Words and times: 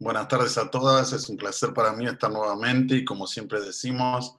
Buenas 0.00 0.28
tardes 0.28 0.56
a 0.56 0.70
todas, 0.70 1.12
es 1.12 1.28
un 1.28 1.36
placer 1.36 1.74
para 1.74 1.92
mí 1.92 2.06
estar 2.06 2.30
nuevamente 2.30 2.94
y 2.94 3.04
como 3.04 3.26
siempre 3.26 3.60
decimos, 3.60 4.36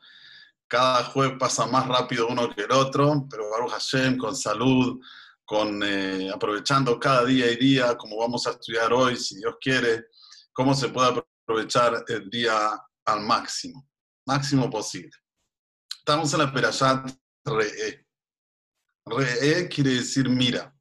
cada 0.70 1.04
jueves 1.04 1.38
pasa 1.38 1.66
más 1.68 1.86
rápido 1.86 2.30
uno 2.30 2.50
que 2.56 2.62
el 2.62 2.72
otro, 2.72 3.28
pero 3.30 3.50
Baruch 3.50 3.72
Hashem 3.72 4.18
con 4.18 4.38
salud, 4.38 5.02
con 5.44 5.84
eh, 5.84 6.32
aprovechando 6.34 6.98
cada 6.98 7.26
día 7.26 7.52
y 7.52 7.58
día, 7.58 7.98
como 7.98 8.18
vamos 8.18 8.48
a 8.48 8.52
estudiar 8.52 8.94
hoy, 8.94 9.18
si 9.18 9.36
Dios 9.36 9.56
quiere, 9.60 10.06
cómo 10.54 10.74
se 10.74 10.88
puede 10.88 11.22
aprovechar 11.44 12.06
el 12.08 12.30
día 12.30 12.82
al 13.04 13.20
máximo, 13.20 13.86
máximo 14.26 14.70
posible. 14.70 15.12
Estamos 15.98 16.32
en 16.34 16.40
la 16.40 16.54
Perashat 16.54 17.06
Re'e. 17.44 18.08
Re'e 19.08 19.68
quiere 19.68 19.96
decir 19.96 20.30
mira. 20.30 20.74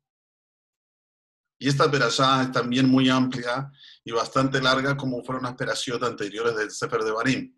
Y 1.58 1.68
esta 1.68 1.90
perashá 1.90 2.42
es 2.42 2.52
también 2.52 2.88
muy 2.88 3.08
amplia 3.08 3.70
y 4.04 4.12
bastante 4.12 4.60
larga 4.60 4.96
como 4.96 5.22
fueron 5.24 5.44
las 5.44 5.54
perashot 5.54 6.02
anteriores 6.04 6.56
del 6.56 6.70
Sefer 6.70 7.02
de 7.02 7.10
Barim. 7.10 7.54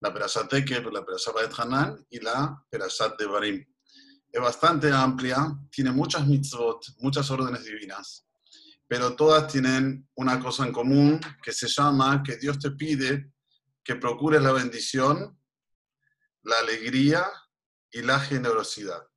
La 0.00 0.12
perashá 0.12 0.46
Tekeb, 0.46 0.90
la 0.92 1.04
perashá 1.04 1.32
Baet 1.32 1.52
Hanan 1.58 2.06
y 2.10 2.20
la 2.20 2.64
perashá 2.70 3.14
de 3.18 3.26
Barim. 3.26 3.66
Es 4.32 4.40
bastante 4.40 4.92
amplia, 4.92 5.52
tiene 5.70 5.90
muchas 5.90 6.26
mitzvot, 6.26 6.86
muchas 6.98 7.28
órdenes 7.30 7.64
divinas, 7.64 8.26
pero 8.86 9.16
todas 9.16 9.50
tienen 9.50 10.08
una 10.14 10.38
cosa 10.38 10.64
en 10.64 10.72
común 10.72 11.20
que 11.42 11.52
se 11.52 11.66
llama 11.66 12.22
que 12.22 12.36
Dios 12.36 12.58
te 12.58 12.70
pide 12.70 13.32
que 13.82 13.96
procures 13.96 14.40
la 14.40 14.52
bendición, 14.52 15.36
la 16.42 16.58
alegría 16.60 17.26
y 17.90 18.02
la 18.02 18.20
generosidad. 18.20 19.09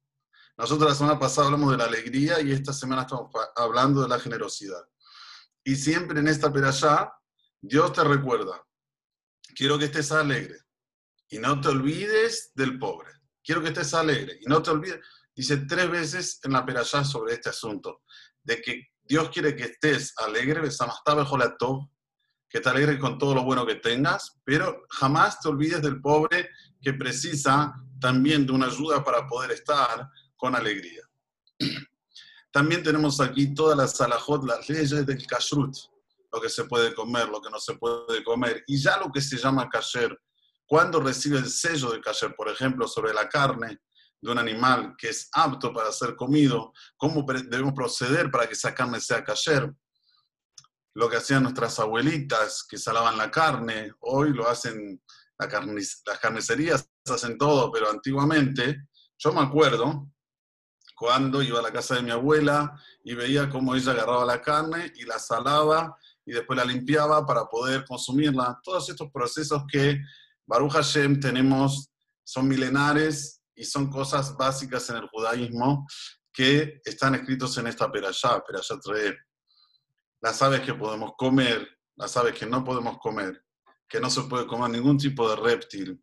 Nosotros 0.57 0.89
la 0.89 0.95
semana 0.95 1.19
pasada 1.19 1.47
hablamos 1.47 1.71
de 1.71 1.77
la 1.77 1.85
alegría 1.85 2.39
y 2.41 2.51
esta 2.51 2.73
semana 2.73 3.03
estamos 3.03 3.31
hablando 3.55 4.01
de 4.01 4.07
la 4.07 4.19
generosidad. 4.19 4.83
Y 5.63 5.75
siempre 5.75 6.19
en 6.19 6.27
esta 6.27 6.51
perashá, 6.53 7.11
Dios 7.59 7.93
te 7.93 8.03
recuerda, 8.03 8.61
quiero 9.55 9.79
que 9.79 9.85
estés 9.85 10.11
alegre 10.11 10.59
y 11.29 11.39
no 11.39 11.59
te 11.59 11.69
olvides 11.69 12.51
del 12.53 12.77
pobre. 12.77 13.11
Quiero 13.43 13.61
que 13.61 13.69
estés 13.69 13.93
alegre 13.93 14.37
y 14.41 14.45
no 14.45 14.61
te 14.61 14.69
olvides. 14.69 14.99
Dice 15.35 15.57
tres 15.57 15.89
veces 15.89 16.39
en 16.43 16.51
la 16.53 16.65
perashá 16.65 17.03
sobre 17.03 17.33
este 17.33 17.49
asunto, 17.49 18.03
de 18.43 18.61
que 18.61 18.87
Dios 19.01 19.29
quiere 19.29 19.55
que 19.55 19.63
estés 19.63 20.13
alegre, 20.17 20.61
que 22.49 22.59
te 22.59 22.69
alegre 22.69 22.99
con 22.99 23.17
todo 23.17 23.33
lo 23.33 23.43
bueno 23.43 23.65
que 23.65 23.75
tengas, 23.75 24.39
pero 24.43 24.83
jamás 24.89 25.39
te 25.39 25.49
olvides 25.49 25.81
del 25.81 25.99
pobre 25.99 26.49
que 26.79 26.93
precisa 26.93 27.73
también 27.99 28.45
de 28.45 28.51
una 28.51 28.67
ayuda 28.67 29.03
para 29.03 29.27
poder 29.27 29.51
estar 29.51 30.07
con 30.43 30.57
alegría. 30.57 31.01
También 32.51 32.83
tenemos 32.83 33.21
aquí 33.21 33.53
todas 33.53 33.77
las 33.77 33.95
salahot, 33.95 34.43
las 34.43 34.67
leyes 34.67 35.05
del 35.05 35.25
kashrut, 35.25 35.73
lo 36.33 36.41
que 36.41 36.49
se 36.49 36.65
puede 36.65 36.93
comer, 36.93 37.29
lo 37.29 37.39
que 37.39 37.49
no 37.49 37.61
se 37.61 37.75
puede 37.75 38.21
comer, 38.25 38.61
y 38.67 38.77
ya 38.77 38.97
lo 38.97 39.09
que 39.09 39.21
se 39.21 39.37
llama 39.37 39.69
kasher, 39.69 40.19
cuando 40.65 40.99
recibe 40.99 41.37
el 41.37 41.49
sello 41.49 41.91
de 41.91 42.01
kasher, 42.01 42.35
por 42.35 42.49
ejemplo, 42.49 42.89
sobre 42.89 43.13
la 43.13 43.29
carne 43.29 43.79
de 44.19 44.31
un 44.31 44.37
animal 44.37 44.95
que 44.97 45.11
es 45.11 45.29
apto 45.31 45.71
para 45.71 45.93
ser 45.93 46.17
comido, 46.17 46.73
cómo 46.97 47.25
debemos 47.25 47.71
proceder 47.71 48.29
para 48.29 48.45
que 48.45 48.53
esa 48.55 48.75
carne 48.75 48.99
sea 48.99 49.23
kasher. 49.23 49.73
Lo 50.93 51.09
que 51.09 51.15
hacían 51.15 51.43
nuestras 51.43 51.79
abuelitas 51.79 52.65
que 52.67 52.77
salaban 52.77 53.17
la 53.17 53.31
carne, 53.31 53.93
hoy 54.01 54.33
lo 54.33 54.49
hacen 54.49 55.01
las 55.39 56.19
carnicerías, 56.19 56.89
hacen 57.09 57.37
todo, 57.37 57.71
pero 57.71 57.89
antiguamente, 57.89 58.89
yo 59.17 59.31
me 59.31 59.39
acuerdo, 59.39 60.12
cuando 60.95 61.41
iba 61.41 61.59
a 61.59 61.63
la 61.63 61.71
casa 61.71 61.95
de 61.95 62.03
mi 62.03 62.11
abuela 62.11 62.79
y 63.03 63.13
veía 63.13 63.49
cómo 63.49 63.75
ella 63.75 63.91
agarraba 63.91 64.25
la 64.25 64.41
carne 64.41 64.91
y 64.95 65.03
la 65.03 65.19
salaba 65.19 65.97
y 66.25 66.33
después 66.33 66.57
la 66.57 66.65
limpiaba 66.65 67.25
para 67.25 67.45
poder 67.45 67.85
consumirla. 67.85 68.59
Todos 68.63 68.89
estos 68.89 69.11
procesos 69.11 69.63
que 69.71 69.99
Baruch 70.45 70.73
Hashem 70.73 71.19
tenemos 71.19 71.89
son 72.23 72.47
milenares 72.47 73.41
y 73.55 73.63
son 73.65 73.89
cosas 73.89 74.35
básicas 74.37 74.89
en 74.89 74.97
el 74.97 75.07
judaísmo 75.07 75.85
que 76.31 76.81
están 76.83 77.15
escritos 77.15 77.57
en 77.57 77.67
esta 77.67 77.91
perashá, 77.91 78.43
perashá 78.43 78.79
trae. 78.79 79.15
Las 80.21 80.41
aves 80.41 80.61
que 80.61 80.73
podemos 80.73 81.11
comer, 81.17 81.67
las 81.95 82.15
aves 82.17 82.33
que 82.33 82.45
no 82.45 82.63
podemos 82.63 82.97
comer, 82.97 83.43
que 83.87 83.99
no 83.99 84.09
se 84.09 84.23
puede 84.23 84.47
comer 84.47 84.71
ningún 84.71 84.97
tipo 84.97 85.29
de 85.29 85.35
reptil. 85.35 86.01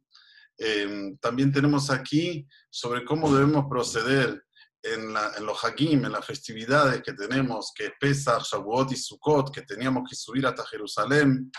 Eh, 0.58 1.16
también 1.20 1.50
tenemos 1.50 1.90
aquí 1.90 2.46
sobre 2.68 3.04
cómo 3.04 3.34
debemos 3.34 3.64
proceder 3.68 4.44
en, 4.82 5.12
los 5.44 5.64
Hagim, 5.64 6.04
en 6.04 6.12
las 6.12 6.24
festividades 6.24 7.02
que 7.02 7.12
tenemos, 7.12 7.72
que 7.74 7.86
es 7.86 7.92
Pesach, 8.00 8.42
Shavuot 8.42 8.92
y 8.92 8.96
Sukkot, 8.96 9.52
que 9.52 9.62
teníamos 9.62 10.08
que 10.08 10.16
subir 10.16 10.46
hasta 10.46 10.66
Jerusalén 10.66 11.50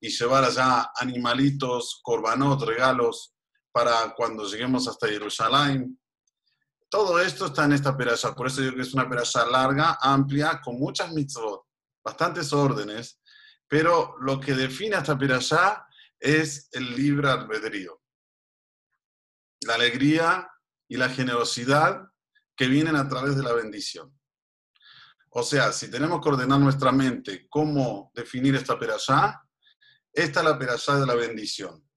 y 0.00 0.08
llevar 0.10 0.44
allá 0.44 0.90
animalitos, 0.96 2.00
korbanot, 2.02 2.62
regalos, 2.62 3.34
para 3.72 4.14
cuando 4.14 4.44
lleguemos 4.44 4.86
hasta 4.88 5.08
Jerusalén. 5.08 5.98
Todo 6.88 7.20
esto 7.20 7.46
está 7.46 7.64
en 7.64 7.72
esta 7.72 7.96
perasha, 7.96 8.34
por 8.34 8.46
eso 8.46 8.60
digo 8.62 8.76
que 8.76 8.82
es 8.82 8.94
una 8.94 9.08
perasha 9.08 9.44
larga, 9.46 9.98
amplia, 10.00 10.60
con 10.62 10.78
muchas 10.78 11.12
mitzvot, 11.12 11.64
bastantes 12.02 12.52
órdenes, 12.52 13.20
pero 13.66 14.14
lo 14.20 14.40
que 14.40 14.54
define 14.54 14.96
esta 14.96 15.18
perasha 15.18 15.86
es 16.18 16.68
el 16.72 16.94
libre 16.96 17.28
albedrío. 17.28 18.00
La 19.66 19.74
alegría 19.74 20.50
y 20.88 20.96
la 20.96 21.10
generosidad 21.10 22.08
que 22.58 22.66
vienen 22.66 22.96
a 22.96 23.08
través 23.08 23.36
de 23.36 23.44
la 23.44 23.52
bendición. 23.52 24.12
O 25.30 25.44
sea, 25.44 25.72
si 25.72 25.88
tenemos 25.88 26.20
que 26.20 26.28
ordenar 26.28 26.58
nuestra 26.58 26.90
mente 26.90 27.46
cómo 27.48 28.10
definir 28.12 28.56
esta 28.56 28.76
perashá, 28.76 29.40
esta 30.12 30.40
es 30.40 30.46
la 30.46 30.58
perashá 30.58 30.98
de 30.98 31.06
la 31.06 31.14
bendición. 31.14 31.88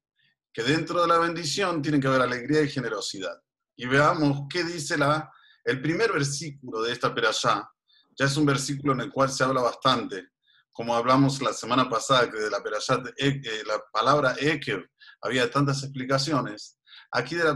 Que 0.53 0.61
dentro 0.61 1.01
de 1.01 1.07
la 1.07 1.17
bendición 1.17 1.81
tiene 1.81 1.99
que 1.99 2.07
haber 2.07 2.21
alegría 2.21 2.61
y 2.61 2.69
generosidad. 2.69 3.41
Y 3.75 3.87
veamos 3.87 4.43
qué 4.47 4.63
dice 4.63 4.97
la, 4.97 5.31
el 5.63 5.81
primer 5.81 6.11
versículo 6.11 6.83
de 6.83 6.91
esta 6.91 7.15
perashá. 7.15 7.67
Ya 8.15 8.25
es 8.25 8.37
un 8.37 8.45
versículo 8.45 8.93
en 8.93 9.01
el 9.01 9.11
cual 9.11 9.31
se 9.31 9.43
habla 9.43 9.61
bastante. 9.61 10.27
Como 10.71 10.95
hablamos 10.95 11.41
la 11.41 11.53
semana 11.53 11.89
pasada, 11.89 12.29
que 12.29 12.37
de 12.37 12.51
la 12.51 12.61
perashá, 12.61 13.01
eh, 13.17 13.41
la 13.65 13.81
palabra 13.91 14.35
ekev 14.39 14.87
había 15.21 15.49
tantas 15.49 15.81
explicaciones. 15.81 16.77
Aquí 17.11 17.35
de 17.35 17.45
la 17.45 17.53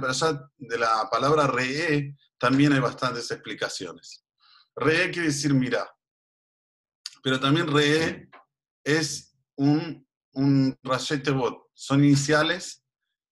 de 0.57 0.77
la 0.79 1.07
palabra 1.11 1.45
re'e, 1.45 2.15
también 2.45 2.73
hay 2.73 2.79
bastantes 2.79 3.31
explicaciones. 3.31 4.23
Re 4.75 5.09
quiere 5.09 5.29
decir 5.29 5.51
mira, 5.51 5.91
pero 7.23 7.39
también 7.39 7.65
re 7.65 8.29
es 8.83 9.35
un, 9.55 10.07
un 10.33 10.77
bot, 10.83 11.71
son 11.73 12.03
iniciales 12.03 12.85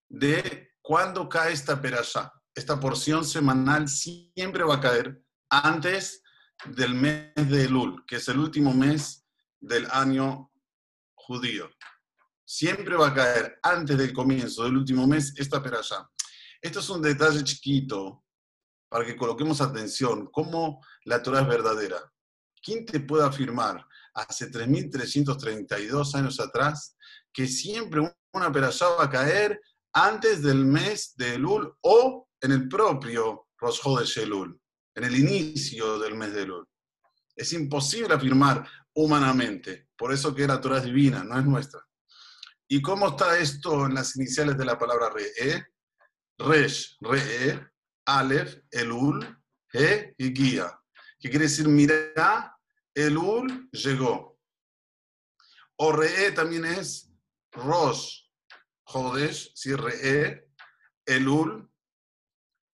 de 0.09 0.71
cuándo 0.81 1.29
cae 1.29 1.53
esta 1.53 1.79
perashá. 1.79 2.33
Esta 2.55 2.79
porción 2.79 3.23
semanal 3.23 3.87
siempre 3.87 4.63
va 4.63 4.77
a 4.77 4.81
caer 4.81 5.21
antes 5.47 6.23
del 6.65 6.95
mes 6.95 7.35
de 7.35 7.65
Elul, 7.65 8.03
que 8.07 8.15
es 8.15 8.27
el 8.29 8.39
último 8.39 8.73
mes 8.73 9.27
del 9.59 9.85
año 9.91 10.51
judío. 11.13 11.69
Siempre 12.43 12.95
va 12.95 13.09
a 13.09 13.13
caer 13.13 13.59
antes 13.61 13.95
del 13.95 14.11
comienzo 14.11 14.63
del 14.63 14.77
último 14.77 15.05
mes 15.05 15.35
esta 15.37 15.61
perashá. 15.61 16.09
Esto 16.59 16.79
es 16.79 16.89
un 16.89 17.03
detalle 17.03 17.43
chiquito, 17.43 18.22
para 18.93 19.07
que 19.07 19.15
coloquemos 19.15 19.59
atención, 19.59 20.29
cómo 20.31 20.85
la 21.05 21.23
Torah 21.23 21.41
es 21.41 21.47
verdadera. 21.47 21.97
¿Quién 22.61 22.85
te 22.85 22.99
puede 22.99 23.25
afirmar 23.25 23.83
hace 24.13 24.51
3.332 24.51 26.13
años 26.13 26.39
atrás 26.39 26.95
que 27.33 27.47
siempre 27.47 28.15
una 28.33 28.51
perashá 28.51 28.87
va 28.89 29.05
a 29.05 29.09
caer 29.09 29.59
antes 29.93 30.43
del 30.43 30.63
mes 30.63 31.15
de 31.15 31.33
Elul 31.33 31.75
o 31.81 32.29
en 32.39 32.51
el 32.51 32.69
propio 32.69 33.47
Rosh 33.57 33.81
de 33.97 34.05
Shelul, 34.05 34.61
en 34.93 35.03
el 35.03 35.15
inicio 35.15 35.97
del 35.97 36.13
mes 36.13 36.31
de 36.31 36.43
Elul? 36.43 36.67
Es 37.35 37.51
imposible 37.51 38.13
afirmar 38.13 38.63
humanamente, 38.93 39.87
por 39.97 40.13
eso 40.13 40.35
que 40.35 40.45
la 40.45 40.61
Torah 40.61 40.77
es 40.77 40.83
divina, 40.83 41.23
no 41.23 41.39
es 41.39 41.45
nuestra. 41.45 41.83
¿Y 42.67 42.79
cómo 42.79 43.07
está 43.07 43.39
esto 43.39 43.87
en 43.87 43.95
las 43.95 44.15
iniciales 44.17 44.55
de 44.55 44.65
la 44.65 44.77
palabra 44.77 45.09
re? 45.09 45.31
¿Eh? 45.35 45.63
Resh, 46.37 46.95
re, 47.01 47.72
Aleph, 48.05 48.59
Elul, 48.71 49.25
He 49.71 50.13
y 50.17 50.33
Guía. 50.33 50.79
¿Qué 51.19 51.29
quiere 51.29 51.45
decir? 51.45 51.67
Mira, 51.67 52.57
Elul 52.93 53.69
llegó. 53.71 54.39
O 55.77 55.91
Re 55.91 56.31
también 56.31 56.65
es 56.65 57.11
Rosh, 57.51 58.25
Jodesh, 58.83 59.51
si 59.55 59.73
Re, 59.75 60.49
Elul 61.05 61.69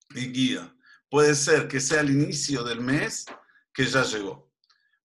y 0.09 0.31
Guía. 0.31 0.75
Puede 1.09 1.35
ser 1.35 1.67
que 1.67 1.79
sea 1.79 2.01
el 2.01 2.11
inicio 2.11 2.63
del 2.63 2.81
mes 2.81 3.25
que 3.73 3.85
ya 3.85 4.03
llegó. 4.03 4.51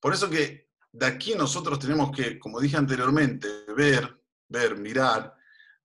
Por 0.00 0.12
eso 0.12 0.28
que 0.28 0.68
de 0.92 1.06
aquí 1.06 1.34
nosotros 1.34 1.78
tenemos 1.78 2.14
que, 2.14 2.38
como 2.38 2.60
dije 2.60 2.76
anteriormente, 2.76 3.48
ver, 3.74 4.20
ver, 4.48 4.76
mirar, 4.76 5.34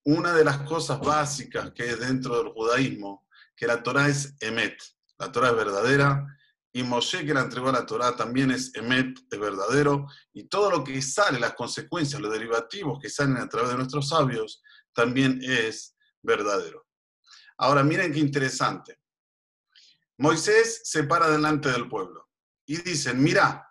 una 0.04 0.34
de 0.34 0.44
las 0.44 0.60
cosas 0.64 1.00
básicas 1.00 1.72
que 1.72 1.90
es 1.90 2.00
dentro 2.00 2.38
del 2.38 2.54
judaísmo 2.54 3.28
que 3.60 3.68
la 3.68 3.84
Torah 3.84 4.08
es 4.08 4.36
emet, 4.40 4.82
la 5.18 5.30
Torah 5.32 5.50
es 5.50 5.56
verdadera 5.56 6.26
y 6.72 6.84
Moshe 6.84 7.26
que 7.26 7.34
la 7.34 7.42
entregó 7.42 7.70
a 7.70 7.74
la 7.74 7.86
Torá 7.86 8.16
también 8.16 8.52
es 8.52 8.74
Emet, 8.76 9.18
es 9.32 9.40
verdadero, 9.40 10.08
y 10.34 10.44
todo 10.44 10.70
lo 10.70 10.84
que 10.84 11.02
sale, 11.02 11.40
las 11.40 11.56
consecuencias, 11.56 12.22
los 12.22 12.32
derivativos 12.32 13.00
que 13.02 13.10
salen 13.10 13.38
a 13.38 13.50
través 13.50 13.72
de 13.72 13.78
nuestros 13.78 14.10
sabios, 14.10 14.62
también 14.94 15.40
es 15.42 15.96
verdadero. 16.22 16.88
Ahora 17.58 17.84
miren 17.84 18.14
qué 18.14 18.20
interesante. 18.20 19.00
Moisés 20.18 20.82
se 20.84 21.04
para 21.04 21.30
delante 21.30 21.70
del 21.70 21.90
pueblo 21.90 22.30
y 22.66 22.78
dicen, 22.78 23.22
mira, 23.22 23.68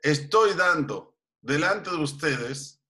estoy 0.00 0.52
dando 0.52 1.16
delante 1.40 1.90
de 1.90 1.96
ustedes 1.96 2.82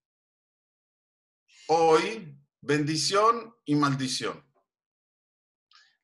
hoy 1.69 2.37
bendición 2.61 3.55
y 3.65 3.77
maldición. 3.77 4.48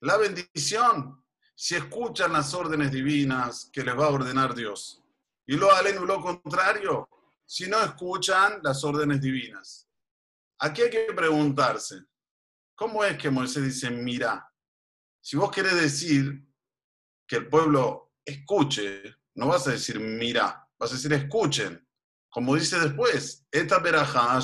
La 0.04 0.18
bendición 0.18 1.24
si 1.54 1.76
escuchan 1.76 2.34
las 2.34 2.52
órdenes 2.52 2.92
divinas 2.92 3.70
que 3.72 3.82
les 3.82 3.98
va 3.98 4.04
a 4.04 4.10
ordenar 4.10 4.54
Dios. 4.54 5.02
Y 5.46 5.56
lo 5.56 5.74
halen 5.74 6.06
lo 6.06 6.20
contrario, 6.20 7.08
si 7.46 7.70
no 7.70 7.80
escuchan 7.80 8.60
las 8.62 8.84
órdenes 8.84 9.22
divinas. 9.22 9.88
Aquí 10.58 10.82
hay 10.82 10.90
que 10.90 11.12
preguntarse, 11.16 12.04
¿cómo 12.74 13.02
es 13.02 13.16
que 13.16 13.30
Moisés 13.30 13.64
dice, 13.64 13.90
mira, 13.90 14.46
si 15.22 15.38
vos 15.38 15.50
querés 15.50 15.80
decir 15.80 16.46
que 17.26 17.36
el 17.36 17.48
pueblo 17.48 18.12
escuche, 18.26 19.16
no 19.36 19.48
vas 19.48 19.66
a 19.68 19.70
decir 19.70 19.98
mira, 20.00 20.68
vas 20.78 20.90
a 20.90 20.96
decir 20.96 21.14
escuchen. 21.14 21.80
Como 22.28 22.56
dice 22.56 22.78
después, 22.78 23.46
esta 23.50 23.78
veraja, 23.78 24.40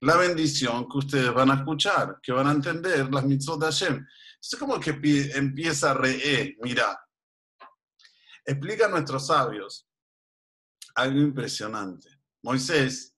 la 0.00 0.16
bendición 0.16 0.86
que 0.86 0.98
ustedes 0.98 1.32
van 1.32 1.50
a 1.50 1.54
escuchar, 1.54 2.18
que 2.20 2.32
van 2.32 2.48
a 2.48 2.52
entender 2.52 3.10
las 3.10 3.24
mitzvot 3.24 3.60
de 3.60 3.66
Hashem. 3.66 4.06
Es 4.52 4.58
como 4.58 4.78
que 4.78 4.90
empieza 5.34 5.92
a 5.92 5.94
re, 5.94 6.54
mira. 6.60 7.00
Explica 8.44 8.84
a 8.84 8.88
nuestros 8.90 9.28
sabios 9.28 9.88
algo 10.94 11.18
impresionante. 11.18 12.20
Moisés 12.42 13.16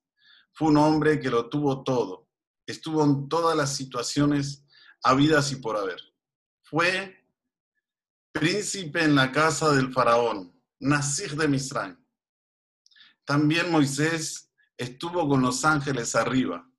fue 0.52 0.68
un 0.68 0.76
hombre 0.76 1.18
que 1.18 1.28
lo 1.28 1.48
tuvo 1.48 1.82
todo. 1.82 2.28
Estuvo 2.64 3.04
en 3.04 3.28
todas 3.28 3.56
las 3.56 3.74
situaciones 3.74 4.64
habidas 5.02 5.50
y 5.50 5.56
por 5.56 5.76
haber. 5.76 6.00
Fue 6.62 7.28
príncipe 8.30 9.02
en 9.02 9.16
la 9.16 9.32
casa 9.32 9.72
del 9.72 9.92
faraón, 9.92 10.62
Nasir 10.78 11.34
de 11.34 11.48
Misraim. 11.48 11.96
También 13.24 13.72
Moisés 13.72 14.52
estuvo 14.76 15.28
con 15.28 15.42
los 15.42 15.64
ángeles 15.64 16.14
arriba. 16.14 16.70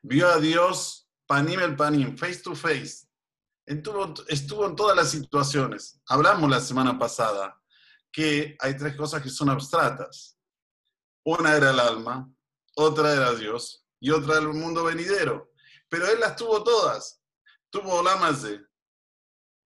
Vio 0.00 0.28
a 0.28 0.38
Dios 0.38 1.03
panim 1.26 1.60
el 1.60 1.76
panim, 1.76 2.16
face 2.16 2.42
to 2.42 2.54
face. 2.54 3.06
Estuvo, 3.66 4.14
estuvo 4.28 4.66
en 4.66 4.76
todas 4.76 4.96
las 4.96 5.10
situaciones. 5.10 6.00
Hablamos 6.08 6.50
la 6.50 6.60
semana 6.60 6.98
pasada 6.98 7.58
que 8.12 8.56
hay 8.60 8.76
tres 8.76 8.96
cosas 8.96 9.22
que 9.22 9.30
son 9.30 9.48
abstratas. 9.48 10.38
Una 11.24 11.56
era 11.56 11.70
el 11.70 11.80
alma, 11.80 12.30
otra 12.76 13.14
era 13.14 13.34
Dios 13.34 13.86
y 13.98 14.10
otra 14.10 14.34
era 14.34 14.42
el 14.42 14.54
mundo 14.54 14.84
venidero. 14.84 15.52
Pero 15.88 16.06
él 16.08 16.20
las 16.20 16.36
tuvo 16.36 16.62
todas. 16.62 17.20
Tuvo 17.70 18.02
de 18.02 18.60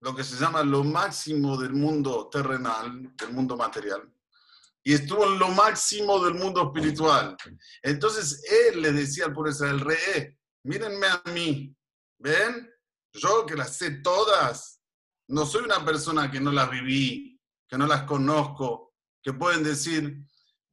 lo 0.02 0.16
que 0.16 0.24
se 0.24 0.36
llama 0.38 0.64
lo 0.64 0.84
máximo 0.84 1.58
del 1.58 1.74
mundo 1.74 2.30
terrenal, 2.32 3.16
del 3.16 3.34
mundo 3.34 3.58
material, 3.58 4.10
y 4.84 4.94
estuvo 4.94 5.26
en 5.26 5.40
lo 5.40 5.50
máximo 5.50 6.24
del 6.24 6.36
mundo 6.36 6.64
espiritual. 6.68 7.36
Entonces 7.82 8.44
él 8.50 8.82
le 8.82 8.92
decía 8.92 9.26
al 9.26 9.34
pueblo 9.34 9.52
Israel, 9.52 9.80
re, 9.82 10.37
mírenme 10.68 11.08
a 11.08 11.22
mí, 11.32 11.76
¿ven? 12.20 12.70
Yo 13.14 13.46
que 13.46 13.56
las 13.56 13.78
sé 13.78 14.02
todas, 14.02 14.82
no 15.30 15.46
soy 15.46 15.64
una 15.64 15.84
persona 15.84 16.30
que 16.30 16.40
no 16.40 16.52
las 16.52 16.70
viví, 16.70 17.40
que 17.68 17.78
no 17.78 17.88
las 17.88 18.04
conozco, 18.04 18.94
que 19.24 19.34
pueden 19.34 19.64
decir, 19.64 20.18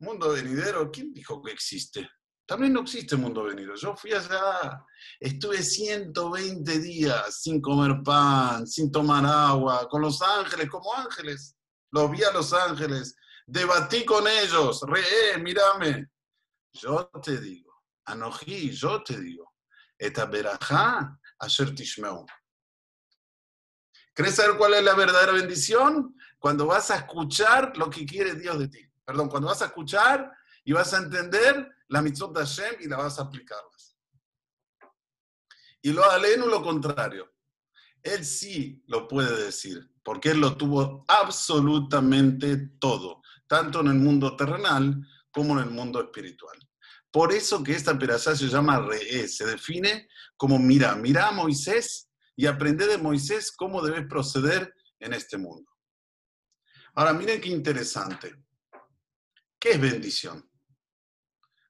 mundo 0.01 0.33
venidero, 0.33 0.91
¿quién 0.91 1.13
dijo 1.13 1.41
que 1.41 1.53
existe? 1.53 2.11
También 2.47 2.73
no 2.73 2.81
existe 2.81 3.17
mundo 3.17 3.45
venidero. 3.45 3.77
Yo 3.77 3.97
fui 3.97 4.13
allá, 4.13 4.85
estuve 5.19 5.63
120 5.63 6.79
días 6.81 7.41
sin 7.41 7.61
comer 7.61 8.03
pan, 8.03 8.67
sin 8.67 8.91
tomar 8.91 9.25
agua, 9.25 9.89
con 9.89 10.03
los 10.03 10.21
ángeles, 10.21 10.69
como 10.69 10.93
ángeles. 10.93 11.57
Los 11.93 12.11
vi 12.11 12.25
a 12.25 12.33
los 12.33 12.53
ángeles, 12.53 13.17
debatí 13.47 14.05
con 14.05 14.27
ellos, 14.27 14.83
re, 14.89 15.01
eh, 15.01 15.39
mírame. 15.39 16.09
Yo 16.73 17.09
te 17.23 17.41
digo, 17.41 17.73
Anojí, 18.05 18.73
yo 18.73 19.03
te 19.03 19.19
digo, 19.19 19.54
esta 20.07 20.27
verajá, 20.27 21.19
ayer 21.39 21.75
tishmeu. 21.75 22.27
¿Querés 24.15 24.37
saber 24.37 24.57
cuál 24.57 24.75
es 24.75 24.85
la 24.85 24.95
verdadera 24.95 25.33
bendición? 25.33 26.17
Cuando 26.39 26.67
vas 26.67 26.91
a 26.91 26.97
escuchar 26.97 27.77
lo 27.77 27.91
que 27.91 28.07
quiere 28.07 28.35
Dios 28.35 28.59
de 28.59 28.69
ti. 28.69 28.81
Perdón, 29.05 29.29
cuando 29.29 29.49
vas 29.49 29.63
a 29.63 29.67
escuchar 29.67 30.31
y 30.65 30.73
vas 30.73 30.95
a 30.95 30.99
entender 30.99 31.69
la 31.89 32.01
mitzvot 32.01 32.37
de 32.37 32.41
Hashem 32.41 32.77
y 32.81 32.89
la 32.89 32.97
vas 32.97 33.19
a 33.19 33.23
aplicarlas. 33.23 33.97
Y 35.83 35.93
lo 35.93 36.09
aleno 36.09 36.47
lo 36.47 36.63
contrario. 36.63 37.31
Él 38.03 38.25
sí 38.25 38.83
lo 38.87 39.09
puede 39.09 39.45
decir, 39.45 39.91
porque 40.03 40.31
él 40.31 40.41
lo 40.41 40.57
tuvo 40.57 41.05
absolutamente 41.09 42.57
todo, 42.79 43.23
tanto 43.47 43.81
en 43.81 43.89
el 43.89 43.95
mundo 43.95 44.37
terrenal 44.37 45.07
como 45.31 45.59
en 45.59 45.65
el 45.65 45.71
mundo 45.71 46.01
espiritual. 46.01 46.57
Por 47.15 47.33
eso 47.33 47.63
que 47.63 47.77
esta 47.77 47.97
perashá 47.97 48.35
se 48.35 48.49
llama 48.49 48.81
Re, 48.81 49.29
se 49.29 49.47
define 49.47 50.09
como 50.37 50.59
mira, 50.59 50.97
mira 50.97 51.29
a 51.29 51.31
Moisés 51.31 52.11
y 52.35 52.47
aprende 52.47 52.89
de 52.89 52.99
Moisés 52.99 53.53
cómo 53.53 53.81
debes 53.83 54.09
proceder 54.09 54.75
en 54.99 55.13
este 55.13 55.39
mundo. 55.39 55.71
Ahora, 56.93 57.13
miren 57.13 57.41
qué 57.41 57.51
interesante. 57.51 58.35
¿Qué 59.61 59.71
es 59.71 59.81
bendición? 59.81 60.51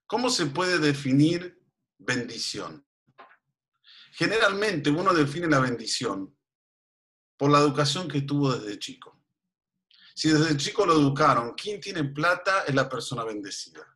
¿Cómo 0.07 0.31
se 0.31 0.47
puede 0.47 0.79
definir 0.79 1.61
bendición? 1.99 2.83
Generalmente 4.13 4.89
uno 4.89 5.13
define 5.13 5.47
la 5.47 5.61
bendición 5.61 6.35
por 7.37 7.51
la 7.51 7.59
educación 7.59 8.09
que 8.09 8.23
tuvo 8.23 8.57
desde 8.57 8.79
chico. 8.79 9.23
Si 10.15 10.31
desde 10.31 10.57
chico 10.57 10.87
lo 10.87 10.95
educaron, 10.95 11.53
quien 11.53 11.83
tiene 11.83 12.03
plata 12.03 12.65
es 12.65 12.75
la 12.75 12.89
persona 12.89 13.25
bendecida. 13.25 13.94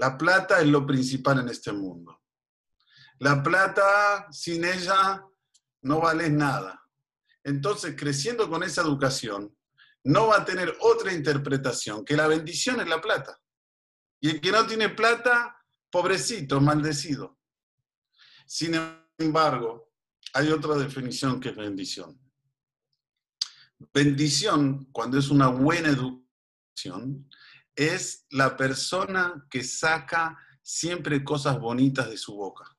La 0.00 0.16
plata 0.16 0.62
es 0.62 0.66
lo 0.66 0.86
principal 0.86 1.40
en 1.40 1.50
este 1.50 1.72
mundo. 1.72 2.22
La 3.18 3.42
plata, 3.42 4.28
sin 4.32 4.64
ella, 4.64 5.22
no 5.82 6.00
vale 6.00 6.30
nada. 6.30 6.82
Entonces, 7.44 7.94
creciendo 7.98 8.48
con 8.48 8.62
esa 8.62 8.80
educación, 8.80 9.54
no 10.04 10.28
va 10.28 10.38
a 10.38 10.44
tener 10.46 10.74
otra 10.80 11.12
interpretación 11.12 12.02
que 12.02 12.16
la 12.16 12.28
bendición 12.28 12.80
es 12.80 12.88
la 12.88 12.98
plata. 12.98 13.38
Y 14.20 14.30
el 14.30 14.40
que 14.40 14.50
no 14.50 14.66
tiene 14.66 14.88
plata, 14.88 15.54
pobrecito, 15.90 16.62
maldecido. 16.62 17.38
Sin 18.46 18.72
embargo, 19.18 19.92
hay 20.32 20.50
otra 20.50 20.76
definición 20.76 21.40
que 21.40 21.50
es 21.50 21.56
bendición. 21.56 22.18
Bendición, 23.92 24.86
cuando 24.92 25.18
es 25.18 25.28
una 25.28 25.48
buena 25.48 25.90
educación, 25.90 27.28
es 27.80 28.26
la 28.28 28.58
persona 28.58 29.46
que 29.50 29.64
saca 29.64 30.38
siempre 30.62 31.24
cosas 31.24 31.58
bonitas 31.58 32.10
de 32.10 32.18
su 32.18 32.34
boca, 32.34 32.76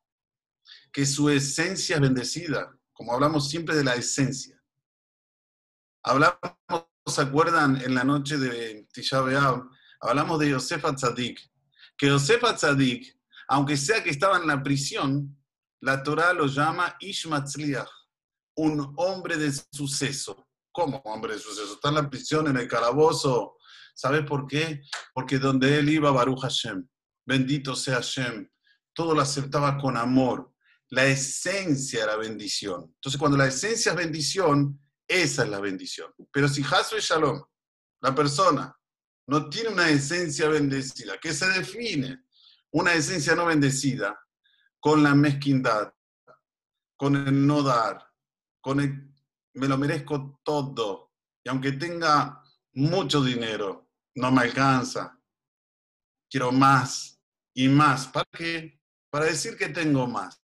que 0.93 1.07
su 1.07 1.27
esencia 1.31 1.95
es 1.95 2.01
bendecida, 2.01 2.77
como 2.93 3.13
hablamos 3.13 3.49
siempre 3.49 3.75
de 3.75 3.83
la 3.83 3.95
esencia. 3.95 4.61
Hablamos, 6.03 6.37
¿se 7.07 7.21
acuerdan? 7.21 7.81
En 7.81 7.95
la 7.95 8.03
noche 8.03 8.37
de 8.37 8.87
Tisha 8.93 9.23
hablamos 10.01 10.39
de 10.39 10.51
Yosef 10.51 10.83
Tzadik, 10.95 11.39
que 11.97 12.07
Yosef 12.07 12.43
Tzadik, 12.53 13.19
aunque 13.47 13.77
sea 13.77 14.03
que 14.03 14.11
estaba 14.11 14.37
en 14.37 14.45
la 14.45 14.61
prisión, 14.61 15.35
la 15.79 16.03
Torah 16.03 16.31
lo 16.31 16.45
llama 16.45 16.95
Ishmatzliach, 16.99 17.89
un 18.57 18.93
hombre 18.97 19.35
de 19.37 19.51
suceso. 19.71 20.47
¿Cómo 20.71 21.01
hombre 21.05 21.33
de 21.33 21.39
suceso? 21.39 21.73
Está 21.73 21.89
en 21.89 21.95
la 21.95 22.09
prisión, 22.09 22.47
en 22.47 22.57
el 22.57 22.67
calabozo, 22.67 23.57
¿Sabes 24.01 24.25
por 24.25 24.47
qué? 24.47 24.81
Porque 25.13 25.37
donde 25.37 25.77
él 25.77 25.89
iba, 25.89 26.09
Baruch 26.09 26.41
Hashem, 26.41 26.87
bendito 27.23 27.75
sea 27.75 27.97
Hashem, 27.97 28.49
todo 28.93 29.13
lo 29.13 29.21
aceptaba 29.21 29.77
con 29.77 29.95
amor. 29.95 30.51
La 30.89 31.05
esencia 31.05 32.03
era 32.03 32.15
bendición. 32.15 32.91
Entonces, 32.95 33.19
cuando 33.19 33.37
la 33.37 33.45
esencia 33.45 33.91
es 33.91 33.97
bendición, 33.97 34.79
esa 35.07 35.43
es 35.43 35.49
la 35.49 35.59
bendición. 35.59 36.11
Pero 36.31 36.47
si 36.47 36.63
Hasu 36.63 36.97
y 36.97 37.01
Shalom, 37.01 37.43
la 38.01 38.15
persona, 38.15 38.75
no 39.27 39.49
tiene 39.49 39.69
una 39.69 39.87
esencia 39.87 40.49
bendecida, 40.49 41.19
que 41.19 41.31
se 41.31 41.47
define 41.49 42.23
una 42.71 42.93
esencia 42.93 43.35
no 43.35 43.45
bendecida 43.45 44.19
con 44.79 45.03
la 45.03 45.13
mezquindad, 45.13 45.93
con 46.97 47.15
el 47.15 47.45
no 47.45 47.61
dar, 47.61 48.03
con 48.61 48.79
el 48.79 49.11
me 49.53 49.67
lo 49.67 49.77
merezco 49.77 50.39
todo. 50.43 51.11
Y 51.43 51.49
aunque 51.49 51.73
tenga 51.73 52.41
mucho 52.73 53.23
dinero, 53.23 53.90
no 54.15 54.31
me 54.31 54.41
alcanza, 54.41 55.19
quiero 56.29 56.51
más 56.51 57.19
y 57.53 57.67
más. 57.67 58.07
¿Para 58.07 58.29
qué? 58.31 58.79
Para 59.09 59.25
decir 59.25 59.57
que 59.57 59.69
tengo 59.69 60.07
más, 60.07 60.41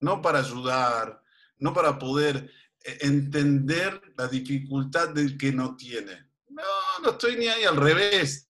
no 0.00 0.20
para 0.20 0.40
ayudar, 0.40 1.22
no 1.58 1.72
para 1.72 1.98
poder 1.98 2.50
entender 2.84 4.00
la 4.16 4.26
dificultad 4.28 5.10
del 5.10 5.38
que 5.38 5.52
no 5.52 5.76
tiene. 5.76 6.30
No, 6.48 6.62
no 7.02 7.10
estoy 7.10 7.36
ni 7.36 7.48
ahí 7.48 7.64
al 7.64 7.76
revés. 7.76 8.50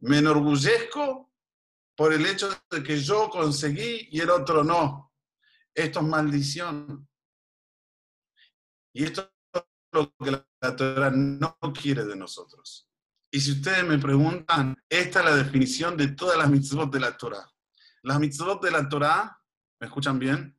Me 0.00 0.18
enorgullezco 0.18 1.32
por 1.96 2.12
el 2.12 2.26
hecho 2.26 2.50
de 2.70 2.82
que 2.82 2.98
yo 3.00 3.30
conseguí 3.30 4.08
y 4.10 4.20
el 4.20 4.30
otro 4.30 4.62
no. 4.62 5.14
Esto 5.74 6.00
es 6.00 6.06
maldición. 6.06 7.08
Y 8.92 9.04
esto 9.04 9.30
es 9.52 9.62
lo 9.92 10.14
que 10.16 10.30
la 10.30 10.76
Torah 10.76 11.10
no 11.10 11.58
quiere 11.74 12.04
de 12.04 12.16
nosotros. 12.16 12.85
Y 13.36 13.40
si 13.40 13.52
ustedes 13.52 13.84
me 13.84 13.98
preguntan, 13.98 14.74
esta 14.88 15.18
es 15.18 15.24
la 15.26 15.36
definición 15.36 15.94
de 15.94 16.08
todas 16.08 16.38
las 16.38 16.48
mitzvot 16.48 16.90
de 16.90 17.00
la 17.00 17.18
Torah. 17.18 17.46
Las 18.00 18.18
mitzvot 18.18 18.62
de 18.62 18.70
la 18.70 18.88
Torah, 18.88 19.38
¿me 19.78 19.88
escuchan 19.88 20.18
bien? 20.18 20.58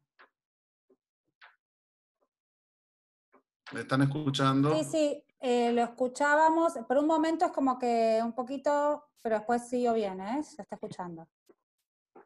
¿Me 3.71 3.79
están 3.79 4.03
escuchando? 4.03 4.77
Sí, 4.77 4.83
sí, 4.91 5.23
eh, 5.39 5.73
lo 5.73 5.81
escuchábamos. 5.81 6.73
Por 6.87 6.99
un 6.99 7.07
momento 7.07 7.45
es 7.45 7.51
como 7.51 7.79
que 7.79 8.19
un 8.23 8.33
poquito, 8.33 9.09
pero 9.23 9.37
después 9.37 9.67
siguió 9.67 9.95
bien, 9.95 10.21
¿eh? 10.21 10.43
Se 10.43 10.61
está 10.61 10.75
escuchando. 10.75 11.27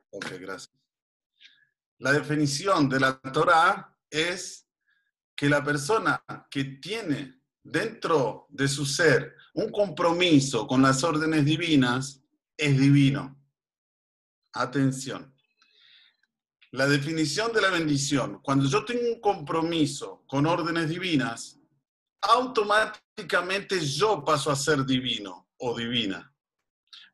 Ok, 0.09 0.31
gracias. 0.37 0.77
La 1.99 2.11
definición 2.11 2.89
de 2.89 2.99
la 2.99 3.17
Torah 3.21 3.97
es 4.09 4.67
que 5.33 5.47
la 5.47 5.63
persona 5.63 6.21
que 6.49 6.65
tiene 6.65 7.41
dentro 7.63 8.47
de 8.49 8.67
su 8.67 8.85
ser 8.85 9.33
un 9.53 9.71
compromiso 9.71 10.67
con 10.67 10.81
las 10.81 11.03
órdenes 11.03 11.45
divinas 11.45 12.21
es 12.57 12.77
divino. 12.77 13.37
Atención. 14.53 15.33
La 16.71 16.87
definición 16.87 17.51
de 17.51 17.61
la 17.61 17.69
bendición, 17.69 18.39
cuando 18.41 18.65
yo 18.65 18.85
tengo 18.85 19.01
un 19.13 19.19
compromiso 19.19 20.23
con 20.27 20.45
órdenes 20.45 20.89
divinas, 20.89 21.59
automáticamente 22.21 23.79
yo 23.85 24.23
paso 24.23 24.51
a 24.51 24.55
ser 24.55 24.85
divino 24.85 25.49
o 25.57 25.77
divina, 25.77 26.33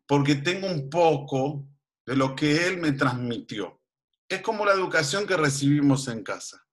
porque 0.06 0.36
tengo 0.36 0.67
un 0.67 0.89
poco 0.89 1.65
de 2.06 2.15
lo 2.15 2.36
que 2.36 2.67
Él 2.67 2.77
me 2.77 2.91
transmitió. 2.91 3.82
Es 4.29 4.41
como 4.41 4.65
la 4.65 4.74
educación 4.74 5.25
que 5.25 5.38
recibimos 5.38 6.08
en 6.08 6.24
casa. 6.24 6.63